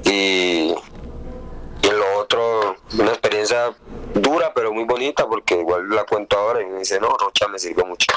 [0.05, 0.73] Y,
[1.83, 3.73] y lo otro, una experiencia
[4.13, 7.59] dura pero muy bonita porque igual la cuento ahora y me dice, no, Rocha me
[7.59, 8.07] sirvió mucho.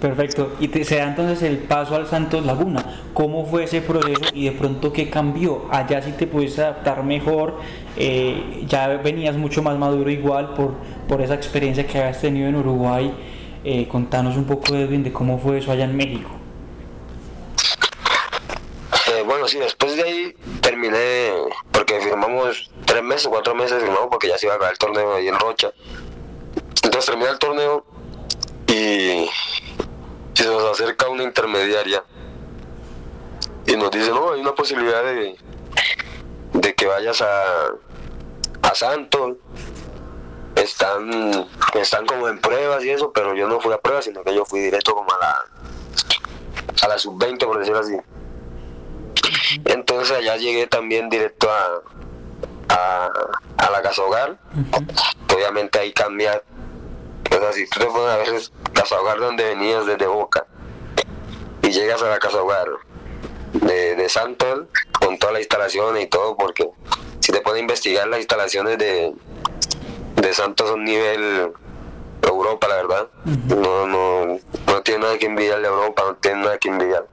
[0.00, 0.52] Perfecto.
[0.60, 3.08] Y te- se da entonces el paso al Santos Laguna.
[3.14, 5.66] ¿Cómo fue ese proceso y de pronto qué cambió?
[5.70, 7.58] Allá sí te pudiste adaptar mejor,
[7.96, 10.74] eh, ya venías mucho más maduro igual por,
[11.08, 13.14] por esa experiencia que habías tenido en Uruguay.
[13.64, 16.28] Eh, contanos un poco, Edwin, de cómo fue eso allá en México.
[19.10, 20.13] Eh, bueno, sí, después de ahí
[21.72, 25.14] porque firmamos tres meses, cuatro meses firmamos porque ya se iba a acabar el torneo
[25.14, 25.72] ahí en Rocha.
[26.82, 27.84] Entonces termina el torneo
[28.66, 29.30] y, y
[30.34, 32.04] se nos acerca una intermediaria
[33.66, 35.36] y nos dice, no, hay una posibilidad de,
[36.52, 37.68] de que vayas a,
[38.62, 39.36] a Santos.
[40.54, 44.32] Están, están como en pruebas y eso, pero yo no fui a pruebas, sino que
[44.32, 45.44] yo fui directo como a la,
[46.82, 47.96] a la sub-20, por decirlo así.
[49.64, 51.82] Entonces allá llegué también directo a,
[52.68, 53.10] a,
[53.58, 54.38] a la casa hogar.
[55.34, 56.42] Obviamente ahí cambia.
[57.30, 60.46] O sea, si tú te pones a ver es casa hogar donde venías desde Boca
[61.62, 62.68] y llegas a la casa hogar
[63.54, 64.66] de, de Santos
[65.00, 66.68] con todas las instalaciones y todo, porque
[67.20, 69.14] si te pones a investigar las instalaciones de,
[70.16, 71.52] de Santos son nivel
[72.22, 73.08] Europa, la verdad.
[73.48, 77.06] No, no, no tiene nada que envidiarle a Europa, no tiene nada que envidiar.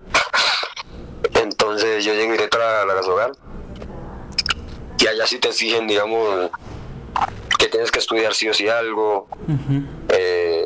[1.52, 3.34] Entonces yo llegué directo a la, hogar
[4.98, 6.50] y allá sí te exigen, digamos,
[7.60, 9.28] que tienes que estudiar sí o sí algo.
[10.10, 10.66] Eh,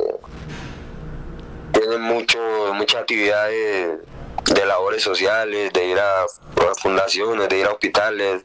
[1.72, 2.40] tienen mucho,
[2.76, 4.00] muchas actividades
[4.46, 8.44] de labores sociales, de ir a, a fundaciones, de ir a hospitales.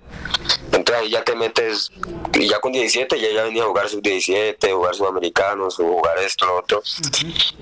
[0.72, 1.90] Entonces ahí ya te metes,
[2.33, 6.46] y ya con 17 ya, ya venía a jugar sub 17, jugar sudamericanos, jugar esto,
[6.46, 6.83] lo otro.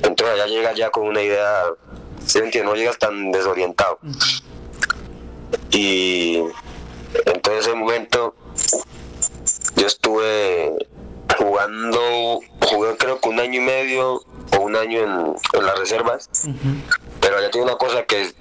[0.02, 1.64] Entonces allá llegas ya con una idea,
[2.24, 2.70] ¿sí entiendes?
[2.70, 3.98] No llegas tan desorientado.
[5.70, 6.42] Y
[7.26, 8.34] entonces en ese momento
[9.76, 10.74] yo estuve
[11.38, 14.22] jugando, jugué creo que un año y medio
[14.56, 16.30] o un año en, en las reservas,
[17.20, 18.32] pero ya tiene una cosa que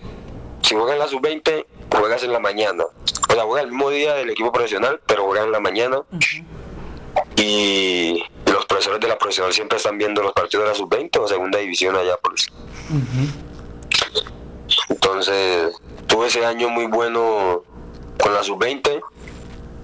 [0.61, 2.85] si juegas en la sub-20, juegas en la mañana.
[3.29, 6.01] O sea, juegas el mismo día del equipo profesional, pero juegas en la mañana.
[7.35, 11.27] Y los profesores de la profesional siempre están viendo los partidos de la sub-20 o
[11.27, 12.51] segunda división allá por eso.
[14.89, 15.76] Entonces,
[16.08, 17.63] tuve ese año muy bueno
[18.21, 19.02] con la sub-20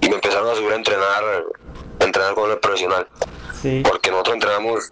[0.02, 1.24] y me empezaron a subir a entrenar,
[2.00, 3.08] a entrenar con el profesional.
[3.62, 3.82] Sí.
[3.86, 4.92] Porque nosotros entrenamos,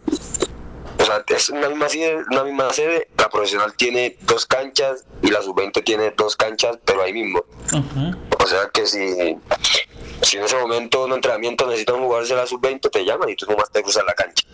[0.99, 5.29] o sea, es una misma sede, una misma sede, la profesional tiene dos canchas y
[5.29, 7.43] la sub-20 tiene dos canchas, pero ahí mismo.
[8.43, 9.37] O sea que si,
[10.21, 13.71] si en ese momento un entrenamiento necesitan jugarse la sub-20, te llaman y tú nomás
[13.71, 14.45] te cruzas la cancha.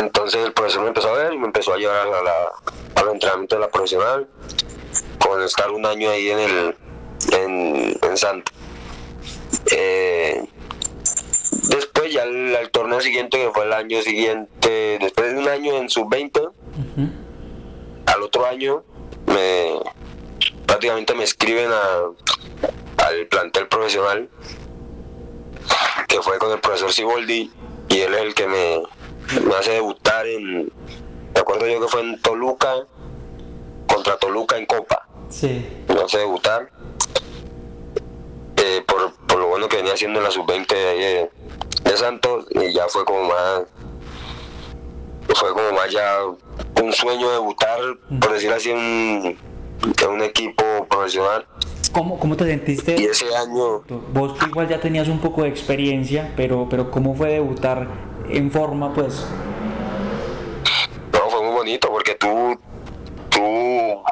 [0.00, 2.32] Entonces el profesor me empezó a ver y me empezó a llevar a la,
[2.96, 4.26] al entrenamiento de la profesional,
[5.18, 6.76] con estar un año ahí en el
[7.32, 8.50] en, en Santa.
[9.70, 10.42] Eh,
[11.68, 15.76] después ya el, el torneo siguiente, que fue el año siguiente, después de un año
[15.76, 16.50] en sub-20,
[18.06, 18.82] al otro año
[19.26, 19.78] me
[20.66, 24.28] prácticamente me escriben a, al plantel profesional
[26.08, 27.50] que fue con el profesor Siboldi
[27.88, 28.82] y él es el que me,
[29.46, 30.64] me hace debutar en
[31.34, 32.74] me acuerdo yo que fue en Toluca
[33.86, 35.64] contra Toluca en Copa Sí.
[35.88, 36.70] me hace debutar
[38.56, 41.30] eh, por, por lo bueno que venía haciendo en la sub-20 de, de,
[41.90, 43.62] de Santos y ya fue como más
[45.36, 46.18] fue como más ya
[46.82, 47.78] un sueño debutar
[48.20, 48.78] por decir así en,
[50.02, 51.46] en un equipo profesional
[51.92, 52.96] ¿Cómo, ¿Cómo te sentiste?
[53.00, 57.30] y ese año Vos igual ya tenías un poco de experiencia, pero, pero ¿cómo fue
[57.32, 57.88] debutar
[58.32, 59.24] en forma, pues?
[61.12, 62.58] No, fue muy bonito porque tú,
[63.30, 64.02] tú,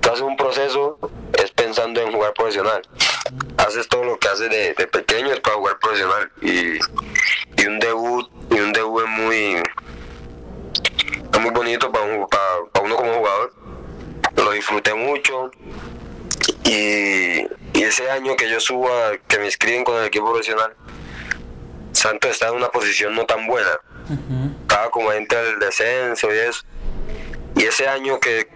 [0.00, 0.98] tú haces un proceso
[1.42, 2.82] es pensando en jugar profesional.
[3.58, 6.78] Haces todo lo que haces de, de pequeño es para jugar profesional y,
[7.62, 9.62] y un debut y un debut es muy
[11.32, 13.52] es muy bonito para, un- para, para uno como jugador.
[14.36, 15.50] Lo disfruté mucho
[16.64, 17.40] Y,
[17.78, 20.74] y ese año que yo subo, a, que me inscriben con el equipo profesional,
[21.92, 23.80] Santos estaba en una posición no tan buena.
[24.62, 26.62] Estaba como entre el descenso y eso.
[27.56, 28.48] Y ese año que,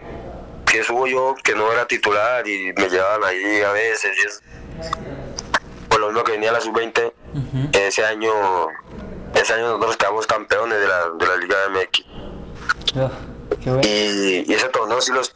[0.66, 4.40] que subo yo, que no era titular y me llevaban ahí a veces, y eso,
[5.88, 7.12] por lo menos que venía a la sub-20,
[7.73, 8.33] ese año
[9.35, 12.05] ese año nosotros quedamos campeones de la, de la Liga MX.
[12.97, 13.11] Ah,
[13.64, 13.81] bueno.
[13.85, 15.35] Y, y ese torneo sí los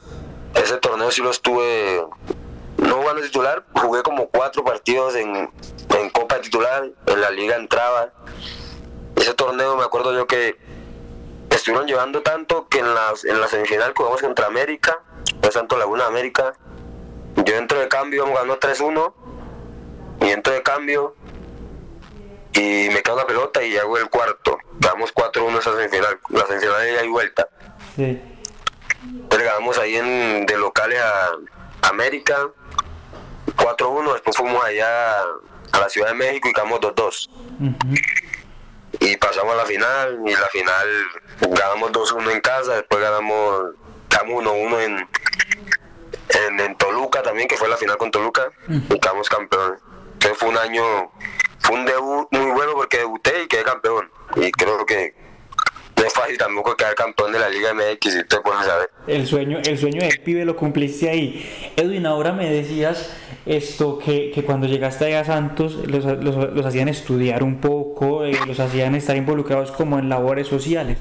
[0.54, 2.04] ese torneo sí lo estuve
[2.78, 5.50] no jugando titular, jugué como cuatro partidos en,
[6.00, 8.12] en Copa titular, en la liga entraba.
[9.16, 10.56] Ese torneo me acuerdo yo que
[11.50, 15.00] estuvieron llevando tanto que en la, en la semifinal jugamos contra América,
[15.42, 16.54] fue Santo Laguna América,
[17.44, 19.12] yo entro de cambio, ganando 3-1,
[20.20, 21.14] y entro de cambio
[22.52, 24.58] y me quedo la pelota y hago el cuarto.
[24.78, 27.48] Damos 4-1 esa semifinal, la semifinal de ida y vuelta.
[27.94, 28.20] Sí.
[29.02, 32.50] Entonces ganamos ahí en, de locales a América
[33.56, 35.22] 4-1, después fuimos allá
[35.72, 37.30] a la Ciudad de México y quedamos 2-2.
[39.00, 40.88] Y pasamos a la final, y la final
[41.40, 43.74] ganamos 2-1 en casa, después ganamos,
[44.08, 45.08] ganamos 1-1 en,
[46.28, 49.80] en, en Toluca también, que fue la final con Toluca, y quedamos campeones.
[50.14, 51.12] Entonces fue un año,
[51.60, 54.10] fue un debut muy bueno porque debuté y quedé campeón.
[54.36, 55.14] Y creo que
[55.98, 58.90] no es fácil tampoco quedar campeón de la Liga MX, si te pones a ver.
[59.06, 61.44] El sueño, el sueño del pibe lo cumpliste ahí.
[61.76, 63.10] Edwin, ahora me decías
[63.46, 68.38] esto que, que cuando llegaste a Santos los, los- los hacían estudiar un poco, eh,
[68.46, 70.98] los hacían estar involucrados como en labores sociales.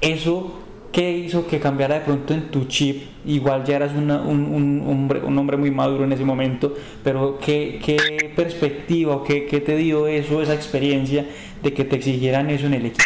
[0.00, 0.60] Eso,
[0.92, 3.08] ¿qué hizo que cambiara de pronto en tu chip?
[3.24, 7.38] Igual ya eras una- un, un hombre, un hombre muy maduro en ese momento, pero
[7.44, 11.26] ¿qué, qué perspectiva o qué, qué te dio eso, esa experiencia
[11.62, 13.04] de que te exigieran eso en el equipo?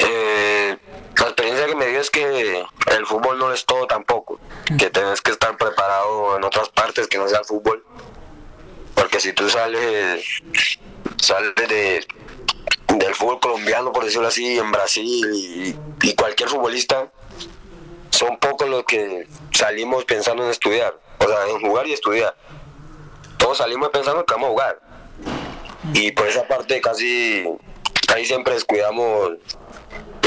[0.00, 0.76] Eh,
[1.18, 4.38] la experiencia que me dio es que el fútbol no es todo tampoco,
[4.78, 7.82] que tenés que estar preparado en otras partes que no sea el fútbol,
[8.94, 10.22] porque si tú sales,
[11.16, 12.06] sales de,
[12.88, 17.10] del fútbol colombiano, por decirlo así, en Brasil y, y cualquier futbolista,
[18.10, 22.36] son pocos los que salimos pensando en estudiar, o sea, en jugar y estudiar.
[23.38, 24.80] Todos salimos pensando que vamos a jugar.
[25.94, 27.44] Y por esa parte casi,
[28.06, 29.32] casi siempre descuidamos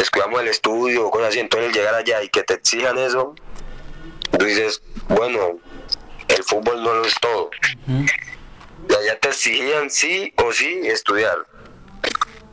[0.06, 3.34] descuidamos el estudio o cosas así, entonces llegar allá y que te exijan eso,
[4.38, 5.58] tú dices, bueno,
[6.28, 7.50] el fútbol no lo es todo.
[7.88, 11.40] Y allá te exigían sí o sí estudiar.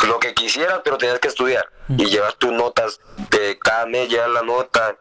[0.07, 1.69] Lo que quisieras, pero tenías que estudiar.
[1.89, 4.97] Y llevas tus notas, de cada mes llevas la nota,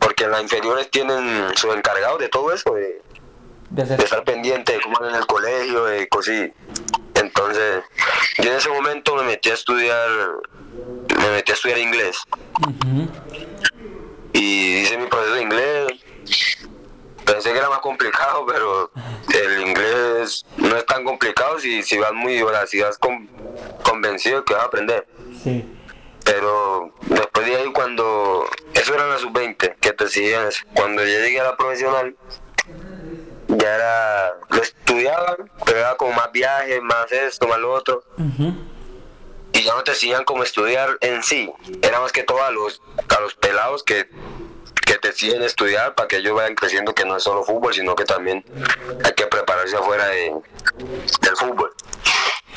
[0.00, 3.00] porque las inferiores tienen sus encargados de todo eso, de,
[3.70, 6.50] De hacer de estar pendiente de cómo en el colegio, de cosas.
[7.34, 7.82] Entonces,
[8.38, 10.08] yo en ese momento me metí a estudiar,
[11.18, 12.18] me metí a estudiar inglés.
[14.34, 15.86] Y hice mi proceso de inglés.
[17.24, 18.90] Pensé que era más complicado, pero
[19.32, 23.28] el inglés no es tan complicado si, si vas muy, o sea, si vas con-
[23.82, 25.06] convencido que vas a aprender.
[25.42, 25.64] Sí.
[26.24, 30.48] Pero después de ahí cuando, eso era la sub-20, que te siguen.
[30.74, 32.14] Cuando yo llegué a la profesional,
[33.58, 38.02] ya era, lo estudiaban, pero era como más viajes, más esto, más lo otro.
[39.52, 42.80] Y ya no te enseñan como estudiar en sí, era más que todo a los,
[43.16, 44.08] a los pelados que,
[44.86, 47.94] que te siguen estudiar para que ellos vayan creciendo que no es solo fútbol, sino
[47.94, 48.44] que también
[49.04, 50.32] hay que prepararse afuera de,
[51.20, 51.72] del fútbol.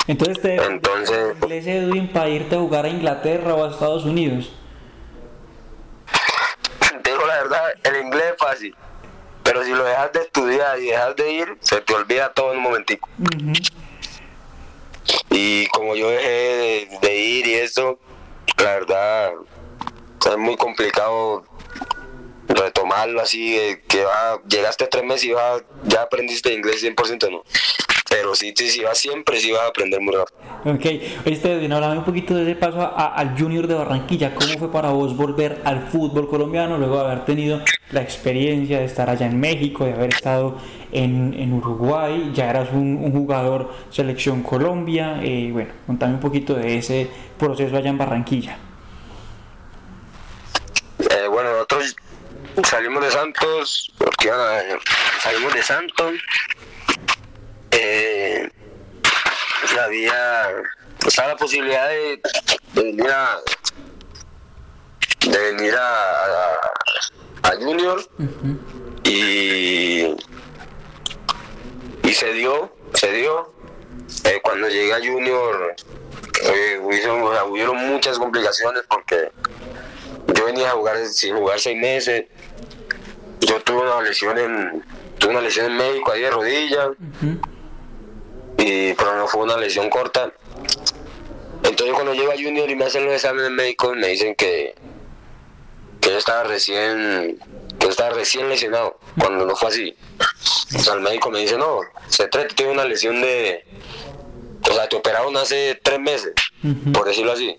[0.08, 4.52] Entonces te Entonces- inglés Edwin para irte a jugar a Inglaterra o a Estados Unidos.
[7.02, 8.76] Te digo la verdad, el inglés es fácil.
[9.56, 12.58] Pero si lo dejas de estudiar y dejas de ir, se te olvida todo en
[12.58, 13.08] un momentico.
[15.30, 17.98] Y como yo dejé de, de ir y eso,
[18.58, 19.32] la verdad,
[20.30, 21.42] es muy complicado
[22.48, 27.42] retomarlo así, que va, llegaste tres meses y va, ya aprendiste inglés 100%, no.
[28.18, 30.38] Pero sí, sí, siempre, sí vas a aprender muy rápido.
[30.64, 34.34] Ok, oíste Edwin, háblame un poquito de ese paso a- al Junior de Barranquilla.
[34.34, 38.86] ¿Cómo fue para vos volver al fútbol colombiano luego de haber tenido la experiencia de
[38.86, 40.56] estar allá en México, de haber estado
[40.92, 42.30] en, en Uruguay?
[42.34, 45.20] Ya eras un, un jugador selección Colombia.
[45.22, 48.56] eh, bueno, contame un poquito de ese proceso allá en Barranquilla.
[51.00, 51.94] Eh, bueno, nosotros
[52.64, 56.12] salimos de Santos, porque iban a- salimos de Santos.
[57.78, 58.48] Eh,
[59.62, 60.48] y había,
[61.06, 62.20] estaba la posibilidad de,
[62.74, 63.38] de venir a
[65.28, 65.90] de venir a,
[67.42, 68.00] a, a Junior
[69.04, 70.14] y
[72.02, 73.52] y se dio, se dio.
[74.24, 75.74] Eh, cuando llegué a Junior
[76.44, 79.32] eh, hubieron, muchas complicaciones porque
[80.34, 82.26] yo venía a jugar sin jugar seis meses.
[83.40, 84.84] Yo yo tuve una lesión en
[85.18, 86.90] tuve una lesión en México ahí de rodilla
[88.58, 90.32] y pero no fue una lesión corta.
[91.62, 94.74] Entonces cuando llego a Junior y me hacen los exámenes médicos me dicen que
[96.00, 97.38] que yo estaba recién
[97.78, 99.96] que yo estaba recién lesionado cuando no fue así.
[100.74, 103.64] O sea el médico me dice no se trata tiene una lesión de
[104.68, 106.32] o sea te operaron hace tres meses
[106.92, 107.56] por decirlo así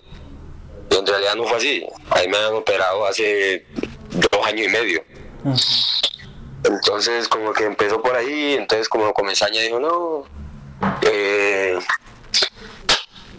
[0.90, 1.86] y en realidad no fue así.
[2.10, 3.66] Ahí me han operado hace
[4.30, 5.04] dos años y medio
[6.64, 10.24] entonces como que empezó por ahí, entonces como Comesaña dijo, no,
[11.02, 11.78] eh,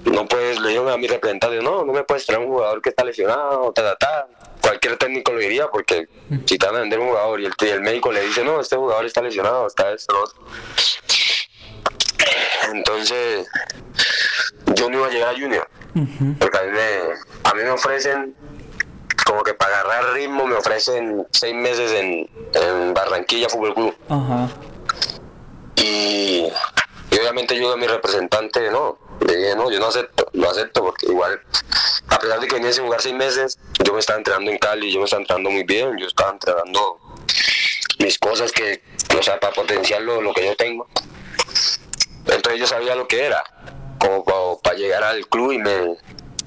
[0.05, 2.89] no puedes, le dijeron a mi representante, no, no me puedes traer un jugador que
[2.89, 4.27] está lesionado, ta, ta, ta.
[4.61, 6.07] Cualquier técnico lo diría porque
[6.45, 8.59] si te van a vender un jugador y el, y el médico le dice, no,
[8.59, 10.43] este jugador está lesionado, está esto, lo otro".
[12.71, 13.47] Entonces,
[14.75, 15.67] yo no iba a llegar a Junior,
[16.39, 18.35] porque a mí, me, a mí me ofrecen
[19.25, 23.95] como que para agarrar ritmo me ofrecen seis meses en, en Barranquilla Fútbol Club.
[25.75, 26.47] Y,
[27.11, 30.83] y obviamente yo a mi representante, no, le dije, no, yo no acepto, no acepto,
[30.83, 31.41] porque igual,
[32.07, 34.91] a pesar de que venía sin jugar seis meses, yo me estaba entrenando en Cali,
[34.91, 36.99] yo me estaba entrenando muy bien, yo estaba entrenando
[37.99, 38.83] mis cosas que,
[39.17, 40.87] o sea, para potenciar lo, lo que yo tengo.
[42.25, 43.43] Entonces yo sabía lo que era,
[43.99, 44.23] como
[44.61, 45.97] para, llegar al club y me,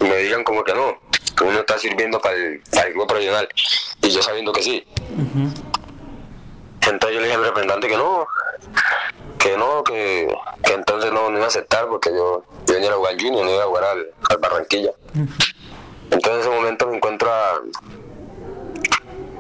[0.01, 0.97] y me digan como que no,
[1.37, 3.49] que uno está sirviendo para el, para el club profesional.
[4.01, 4.87] Y yo sabiendo que sí.
[6.81, 8.27] Entonces yo le dije a mi representante que no,
[9.43, 10.33] que no, que,
[10.63, 13.45] que entonces no, no iba a aceptar porque yo, yo venía a jugar al Junior,
[13.45, 14.93] no iba a jugar al, al Barranquilla.
[16.11, 17.61] Entonces en ese momento me encuentro a-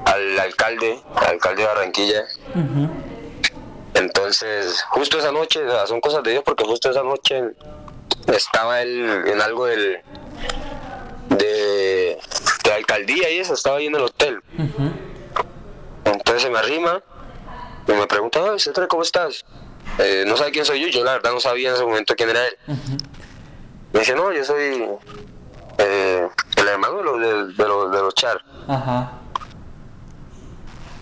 [0.06, 2.24] al alcalde, al alcalde de Barranquilla.
[3.94, 7.42] Entonces, justo esa noche, o sea, son cosas de Dios porque justo esa noche
[8.26, 9.98] estaba él en algo del
[11.28, 12.18] de,
[12.64, 14.40] de la alcaldía y eso, estaba ahí en el hotel.
[16.04, 17.02] Entonces se me arrima
[17.86, 19.44] y me pregunta, "Ay, Cetre, ¿cómo estás?
[20.04, 22.30] Eh, no sabe quién soy yo, yo la verdad no sabía en ese momento quién
[22.30, 22.56] era él.
[23.92, 24.84] Me dice, no, yo soy
[25.78, 28.42] eh, el hermano de los, de, de los, de los Char.
[28.66, 29.12] Ajá.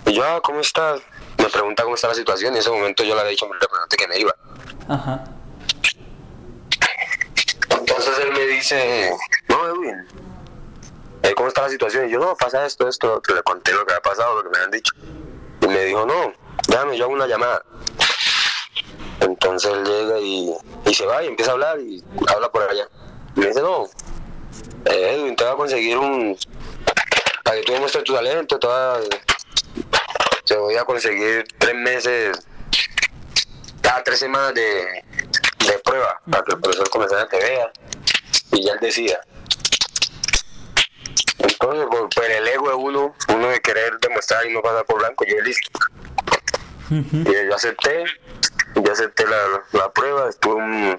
[0.07, 1.01] Y yo, ah, ¿cómo estás?
[1.38, 3.48] Me pregunta cómo está la situación y en ese momento yo le había dicho a
[3.48, 4.34] mi representante que me iba.
[4.88, 5.24] Ajá.
[7.70, 9.11] Entonces él me dice,
[9.48, 10.07] no, Edwin,
[11.22, 12.07] eh, ¿cómo está la situación?
[12.09, 14.51] Y yo, no, pasa esto, esto, que le conté lo que había pasado, lo que
[14.51, 14.92] me habían dicho.
[15.62, 16.32] Y me dijo, no,
[16.68, 17.62] déjame, yo hago una llamada.
[19.21, 20.55] Entonces él llega y,
[20.87, 22.89] y se va y empieza a hablar y habla por allá.
[23.37, 23.85] Y me dice, no,
[24.87, 26.39] eh, Edwin, te voy a conseguir un...
[27.45, 29.01] Para que tú demuestres tu talento, te voy a,
[30.45, 32.39] te voy a conseguir tres meses,
[33.81, 35.05] cada tres semanas de,
[35.66, 37.73] de prueba, para que el profesor comenzara te vea
[38.53, 39.21] y ya él decida.
[41.39, 44.99] Entonces, por, por el ego de uno, uno de querer demostrar y no pasar por
[44.99, 45.71] blanco, yo listo.
[46.91, 48.05] Y yo acepté,
[48.91, 50.99] yo acepté la, la prueba, estuve un-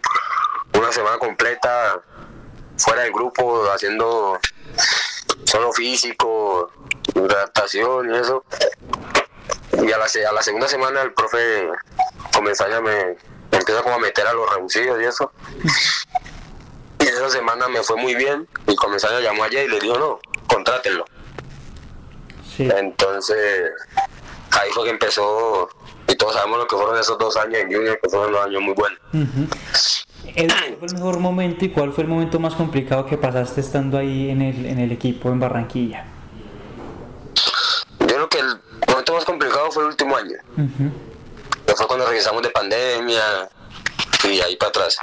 [0.77, 2.01] una semana completa
[2.77, 4.39] fuera del grupo haciendo
[5.43, 6.71] solo físico,
[7.15, 8.45] adaptación y eso.
[9.73, 11.69] Y a la, a la segunda semana el profe
[12.33, 13.17] comenzó a me,
[13.51, 15.31] me empieza como a meter a los reducidos y eso.
[16.99, 20.19] Y esa semana me fue muy bien y Comesaña llamó allá y le dijo no,
[20.47, 21.05] contrátenlo.
[22.55, 22.69] Sí.
[22.73, 23.71] Entonces
[24.51, 25.69] ahí fue que empezó
[26.21, 28.75] todos sabemos lo que fueron esos dos años en Junior, que fueron los años muy
[28.75, 28.99] buenos.
[30.35, 33.59] Edwin, ¿Cuál fue el mejor momento y cuál fue el momento más complicado que pasaste
[33.61, 36.05] estando ahí en el, en el equipo en Barranquilla?
[38.01, 40.35] Yo creo que el momento más complicado fue el último año.
[41.65, 43.49] que fue cuando regresamos de pandemia
[44.29, 44.97] y ahí para atrás.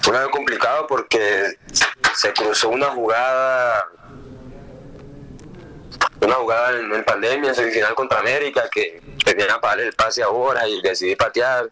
[0.00, 1.58] Fue un año complicado porque
[2.14, 3.86] se cruzó una jugada,
[6.20, 10.22] una jugada en, en pandemia, en semifinal contra América, que tenía para dar el pase
[10.22, 11.70] ahora y decidí patear.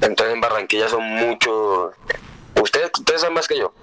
[0.00, 1.92] Entonces en Barranquilla son muchos,
[2.60, 3.74] ustedes, ustedes saben más que yo.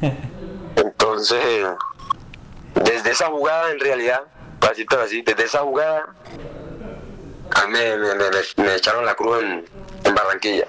[0.76, 1.66] Entonces,
[2.74, 4.22] desde esa jugada en realidad,
[4.60, 6.06] para decirte así, desde esa jugada
[7.52, 9.64] a mí me, me- me- me echaron la cruz en,
[10.04, 10.66] en Barranquilla.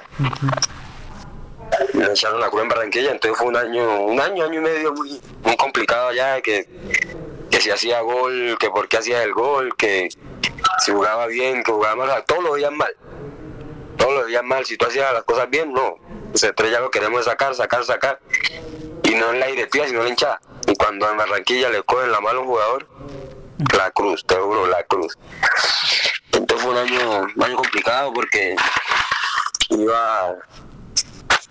[1.94, 4.94] Me echaron la cruz en Barranquilla, entonces fue un año, un año, año y medio
[4.94, 6.68] muy, muy complicado allá, que,
[7.58, 10.10] que si hacía gol, que por qué hacía el gol, que
[10.86, 12.96] si jugaba bien, que jugaba mal, o sea, todo lo veían mal.
[13.98, 15.98] Todo lo veían mal, si tú hacías las cosas bien, no.
[16.32, 18.20] O sea, ya lo queremos sacar, sacar, sacar.
[19.06, 20.40] Y no en la directiva, sino en la hinchada.
[20.68, 22.88] Y cuando en Barranquilla le cogen la mano un jugador,
[23.76, 25.18] la cruz, te juro, la cruz.
[26.34, 28.56] Entonces fue un año, un año complicado porque
[29.70, 30.36] iba,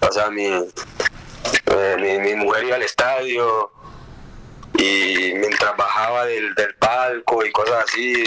[0.09, 3.73] o sea, mi, eh, mi, mi mujer iba al estadio
[4.79, 8.25] y mientras bajaba del, del palco y cosas así,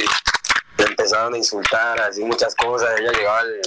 [0.77, 2.99] empezaron a insultar, así muchas cosas.
[2.99, 3.61] Ella llegaba al,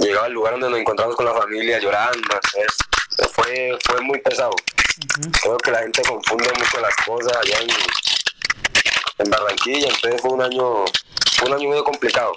[0.00, 2.40] llegaba al lugar donde nos encontramos con la familia llorando.
[3.32, 4.54] fue, fue muy pesado.
[5.42, 7.70] Creo que la gente confunde mucho las cosas allá en,
[9.18, 10.84] en Barranquilla, entonces fue un año,
[11.36, 12.32] fue un año muy complicado.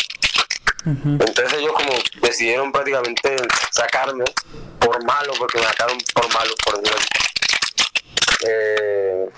[0.85, 3.37] Entonces ellos como decidieron prácticamente
[3.71, 4.25] sacarme
[4.79, 7.32] por malo, porque me sacaron por malo, por decirlo así.
[8.47, 9.29] Eh,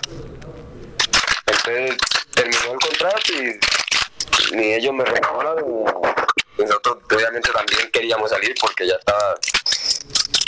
[1.46, 1.96] entonces
[2.34, 5.84] terminó el contrato y ni ellos me renovaron.
[6.58, 9.34] Nosotros obviamente también queríamos salir porque ya estaba,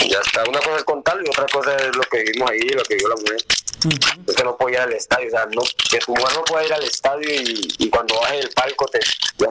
[0.09, 0.43] ya está.
[0.49, 3.09] Una cosa es contarlo y otra cosa es lo que vimos ahí, lo que vio
[3.09, 3.37] la mujer.
[4.27, 6.65] Es que no podía ir al estadio, o sea, no, que tu mujer no pueda
[6.65, 8.99] ir al estadio y, y cuando baje del palco te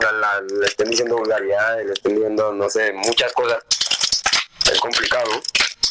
[0.01, 3.63] la, la- le estén diciendo vulgaridades, le estén diciendo, no sé, muchas cosas.
[4.71, 5.41] Es complicado,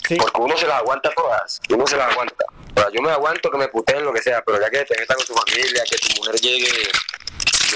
[0.08, 0.16] Sí.
[0.16, 2.46] porque uno se las aguanta todas, uno se las aguanta.
[2.74, 4.98] O sea, yo me aguanto que me puteen lo que sea, pero ya que te
[4.98, 6.88] metas con tu familia, que tu mujer llegue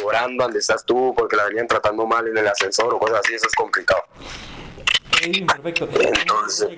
[0.01, 3.35] llorando donde estás tú porque la venían tratando mal en el ascensor o cosas así,
[3.35, 4.03] eso es complicado.
[5.20, 5.89] Edwin, perfecto.
[5.93, 6.68] Entonces-.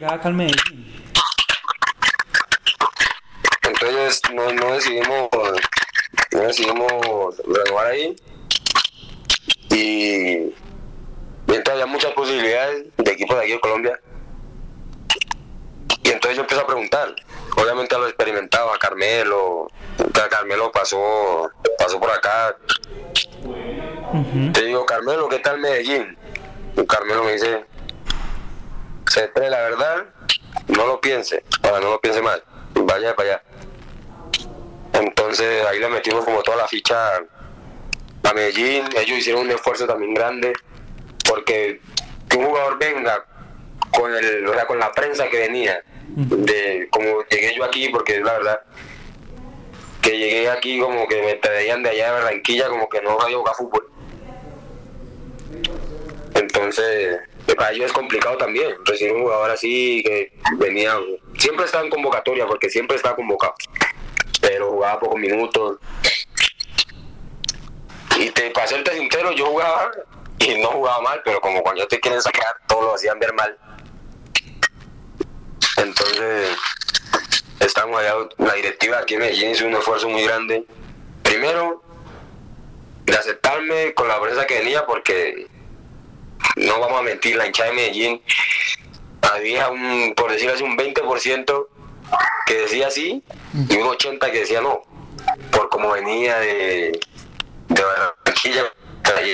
[3.62, 5.28] Entonces no, no decidimos
[6.32, 6.90] no decidimos
[7.46, 8.16] renovar ahí
[9.70, 10.52] y,
[11.46, 14.00] entonces había muchas posibilidades de equipos de aquí de Colombia
[16.24, 17.14] entonces yo empecé a preguntar.
[17.54, 19.68] Obviamente a los experimentados a Carmelo.
[19.98, 22.56] A Carmelo pasó pasó por acá.
[24.54, 26.16] Te digo Carmelo ¿qué tal Medellín?
[26.76, 27.66] y Carmelo me dice
[29.10, 30.04] Cetre, la verdad
[30.68, 32.42] no lo piense para no lo piense mal
[32.74, 33.42] vaya para allá.
[34.94, 38.88] Entonces ahí le metimos como toda la ficha a Medellín.
[38.96, 40.54] Ellos hicieron un esfuerzo también grande
[41.28, 41.82] porque
[42.30, 43.26] que un jugador venga
[43.90, 45.82] con el, o sea, con la prensa que venía,
[46.16, 48.60] de como llegué yo aquí, porque la verdad
[50.02, 53.38] que llegué aquí como que me traían de allá de Barranquilla como que no sabía
[53.38, 53.90] jugar fútbol.
[56.34, 57.20] Entonces,
[57.56, 60.96] para ellos es complicado también recibir un jugador así que venía,
[61.38, 63.54] siempre estaba en convocatoria porque siempre estaba convocado
[64.44, 65.78] pero jugaba pocos minutos.
[68.18, 69.90] Y te, para serte sincero, yo jugaba
[70.38, 73.56] y no jugaba mal, pero como cuando te quieren sacar, todo lo hacían ver mal.
[75.76, 76.56] Entonces,
[77.60, 80.64] estamos allá, la directiva aquí en Medellín hizo un esfuerzo muy grande.
[81.22, 81.82] Primero,
[83.04, 85.48] de aceptarme con la prensa que venía, porque
[86.56, 88.22] no vamos a mentir, la hinchada de Medellín
[89.32, 91.66] había un, por decir así, un 20%
[92.46, 93.22] que decía sí
[93.68, 94.82] y un 80 que decía no,
[95.50, 97.00] por como venía de,
[97.68, 98.64] de Barranquilla,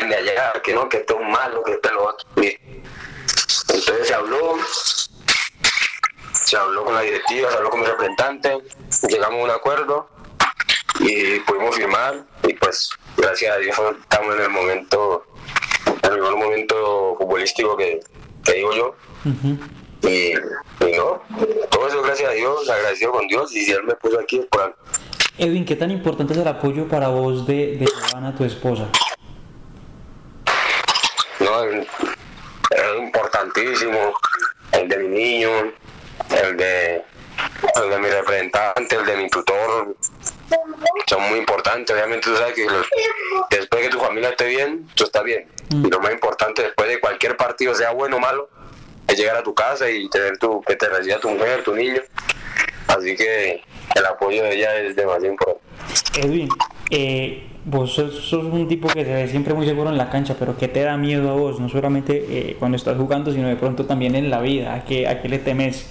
[0.08, 2.28] de allá, que no, que esto es malo, que esto es lo otro.
[2.36, 4.56] Entonces se habló,
[6.50, 8.58] se habló con la directiva, se habló con mi representante,
[9.08, 10.08] llegamos a un acuerdo
[10.98, 15.26] y pudimos firmar y pues gracias a Dios estamos en el momento,
[16.02, 18.00] en el mejor momento futbolístico que,
[18.42, 18.96] que digo yo.
[20.02, 21.22] Y, y no,
[21.70, 24.46] todo eso gracias a Dios, agradecido con Dios y si Él me puso aquí es
[24.46, 24.76] por algo.
[25.38, 28.88] Edwin, ¿qué tan importante es el apoyo para vos de, de Giovanna, tu esposa?
[31.38, 31.86] No, es
[32.98, 34.14] importantísimo
[34.72, 35.50] el de mi niño,
[36.42, 36.96] el de,
[37.82, 39.96] el de mi representante, el de mi tutor,
[41.08, 41.94] son muy importantes.
[41.94, 42.86] Obviamente tú sabes que los-
[43.50, 45.46] después de que tu familia esté bien, tú estás bien.
[45.70, 48.48] Y lo más importante después de cualquier partido, sea bueno o malo,
[49.06, 52.00] es llegar a tu casa y tener tu, que te reciba tu mujer, tu niño.
[52.88, 53.62] Así que
[53.94, 55.60] el apoyo de ella es demasiado importante.
[56.16, 56.48] Edwin,
[56.90, 60.34] eh, vos sos, sos un tipo que se ve siempre muy seguro en la cancha,
[60.38, 61.60] pero ¿qué te da miedo a vos?
[61.60, 64.74] No solamente eh, cuando estás jugando, sino de pronto también en la vida.
[64.74, 65.88] ¿A qué, a qué le temes?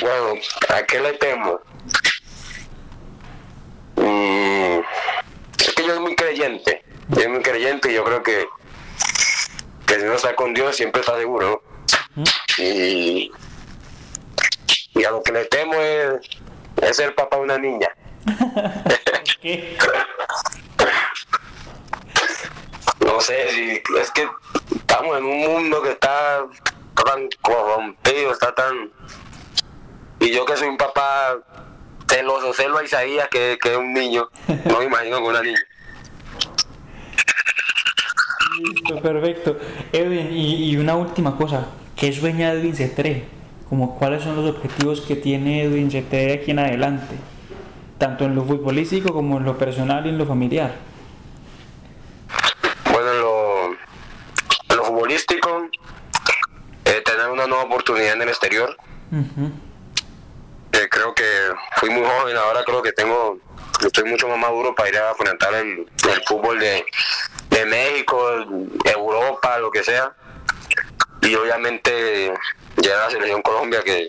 [0.00, 1.60] Bueno, ¿a qué le temo?
[3.96, 4.80] Mm,
[5.58, 6.82] es que yo soy muy creyente.
[7.08, 8.46] Yo soy muy creyente y yo creo que,
[9.86, 11.62] que si uno está con Dios siempre está seguro.
[12.16, 12.24] ¿no?
[12.58, 13.30] Y,
[14.94, 16.20] y a lo que le temo es,
[16.82, 17.88] es ser papá de una niña.
[23.00, 24.28] No sé, si es que
[24.76, 26.44] estamos en un mundo que está
[26.94, 28.92] tan corrompido, está tan...
[30.30, 31.38] Y yo que soy un papá
[32.08, 34.28] celoso, celo a Isaías que, que es un niño,
[34.64, 35.58] no me imagino con una niña.
[38.62, 39.58] Listo, perfecto.
[39.92, 41.66] Edwin, y, y una última cosa.
[41.96, 43.24] ¿Qué sueña Edwin Cetré?
[43.68, 47.16] Como cuáles son los objetivos que tiene Edwin Cetré de aquí en adelante?
[47.98, 50.76] Tanto en lo futbolístico como en lo personal y en lo familiar.
[52.92, 55.66] Bueno, en lo, en lo futbolístico,
[56.84, 58.76] eh, tener una nueva oportunidad en el exterior.
[61.00, 63.38] Creo que fui muy joven, ahora creo que tengo
[63.84, 66.84] estoy mucho más maduro para ir a enfrentar el, el fútbol de,
[67.48, 68.22] de México,
[68.84, 70.14] Europa, lo que sea.
[71.22, 72.34] Y obviamente
[72.76, 74.08] ya la selección Colombia, que,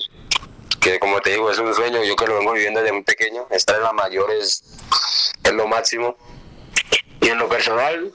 [0.82, 3.48] que como te digo, es un sueño, yo que lo vengo viviendo desde muy pequeño,
[3.50, 4.62] estar en la mayor es,
[5.44, 6.18] es lo máximo.
[7.22, 8.12] Y en lo personal,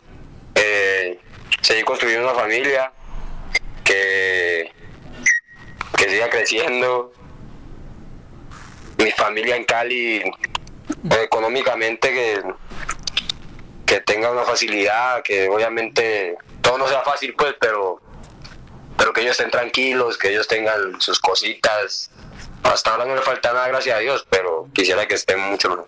[0.54, 1.18] eh,
[1.62, 2.92] seguir construyendo una familia
[3.84, 4.70] que,
[5.96, 7.12] que siga creciendo.
[8.98, 10.30] Mi familia en Cali, eh,
[11.22, 12.42] económicamente, que,
[13.84, 18.00] que tenga una facilidad, que obviamente todo no sea fácil, pues, pero,
[18.96, 22.10] pero que ellos estén tranquilos, que ellos tengan sus cositas.
[22.62, 25.86] Hasta ahora no le falta nada, gracias a Dios, pero quisiera que estén mucho mejor.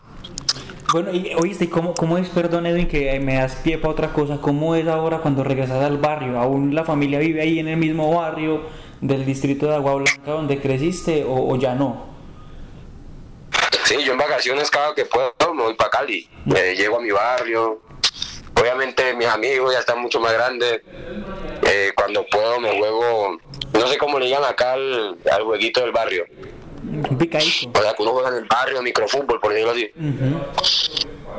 [0.93, 4.39] Bueno, y oíste, ¿cómo, ¿cómo es, perdón Edwin, que me das pie para otra cosa?
[4.41, 6.39] ¿Cómo es ahora cuando regresas al barrio?
[6.39, 8.63] ¿Aún la familia vive ahí en el mismo barrio
[9.03, 12.08] del distrito de Agua Blanca donde creciste o, o ya no?
[13.89, 17.81] Sí, yo en vacaciones cada que puedo me voy para Cali, llego a mi barrio.
[18.61, 20.83] Obviamente mis amigos ya están mucho más grandes.
[21.67, 23.39] Eh, cuando puedo me juego,
[23.73, 26.27] no sé cómo le llaman acá al, al jueguito del barrio.
[27.75, 29.91] O sea, que uno juega en el barrio, microfútbol, por decirlo así.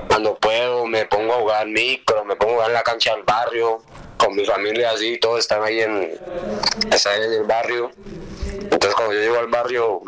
[0.07, 3.25] Cuando puedo me pongo a jugar micro, me pongo a jugar en la cancha del
[3.25, 3.77] barrio,
[4.17, 6.17] con mi familia así, todos están ahí en,
[6.91, 7.91] están en el barrio.
[8.59, 10.01] Entonces cuando yo llego al barrio,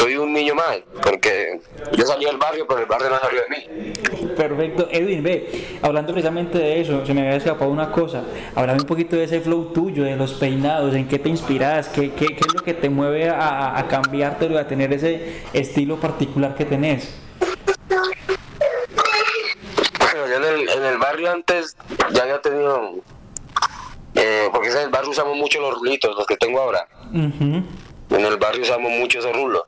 [0.00, 1.60] soy un niño más, porque
[1.92, 3.92] yo salí del barrio, pero el barrio no salió de mí.
[4.34, 4.88] Perfecto.
[4.90, 8.24] Edwin, ve, hablando precisamente de eso, se me había escapado una cosa.
[8.54, 12.12] Háblame un poquito de ese flow tuyo, de los peinados, en qué te inspiras, qué,
[12.12, 16.54] qué, qué es lo que te mueve a, a cambiártelo, a tener ese estilo particular
[16.54, 17.14] que tenés.
[19.98, 21.76] Bueno, yo en el, en el barrio antes
[22.14, 22.94] ya había tenido,
[24.14, 26.88] eh, porque en el barrio usamos mucho los rulitos, los que tengo ahora.
[27.12, 27.66] En
[28.10, 29.64] el barrio usamos mucho esos rulos.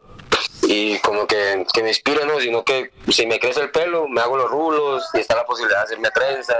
[0.63, 2.41] Y como que, que me inspira, ¿no?
[2.41, 5.81] Sino que si me crece el pelo, me hago los rulos y está la posibilidad
[5.81, 6.55] de hacerme trenza.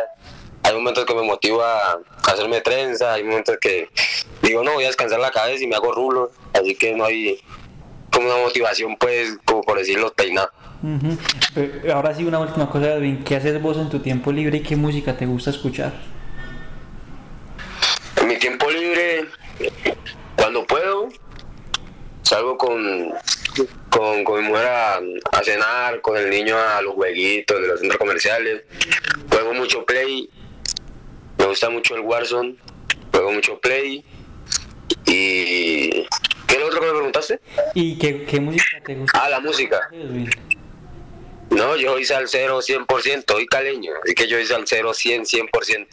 [0.65, 1.99] Hay momentos que me motiva a
[2.31, 3.89] hacerme trenza, hay momentos que
[4.43, 6.31] digo, no, voy a descansar la cabeza y me hago rulos.
[6.53, 7.41] Así que no hay
[8.13, 10.51] como una motivación, pues, como por decir los peinados.
[10.83, 11.17] Ujú.
[11.57, 13.23] Eh, Ahora sí, una última cosa, Edwin.
[13.25, 15.93] ¿Qué haces vos en tu tiempo libre y qué música te gusta escuchar?
[18.17, 19.27] En mi tiempo libre,
[20.37, 21.09] cuando puedo,
[22.23, 23.13] salgo con,
[23.93, 27.81] con, con mi mujer a, a cenar, con el niño a los jueguitos de los
[27.81, 28.63] centros comerciales.
[29.31, 30.29] Juego mucho Play,
[31.39, 32.57] me gusta mucho el Warzone,
[33.13, 34.05] juego mucho Play.
[35.07, 36.07] Y...
[36.47, 37.41] ¿Qué es lo otro que me preguntaste?
[37.75, 39.23] ¿Y qué, qué música te gusta?
[39.23, 39.81] Ah, la música.
[41.51, 45.87] No, yo soy salsero 100%, soy caleño, así que yo soy salsero 100, 100%.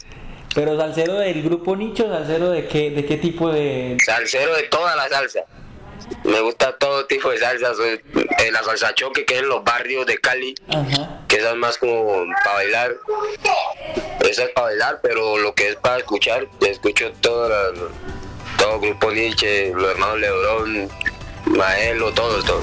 [0.54, 3.96] Pero salsero del grupo Nicho, salsero de qué, de qué tipo de...
[4.04, 5.44] Salsero de toda la salsa.
[6.24, 7.74] Me gusta todo tipo de salsa.
[7.74, 8.00] Soy,
[8.38, 11.20] eh, la salsa choque, que es en los barrios de Cali, Ajá.
[11.28, 12.96] que esa es más como para bailar.
[14.20, 17.80] Esa es para bailar, pero lo que es para escuchar, escucho todo, la-
[18.58, 20.90] todo Grupo Nietzsche, los hermanos Lebrón,
[21.46, 22.62] Maelo, todo, todo.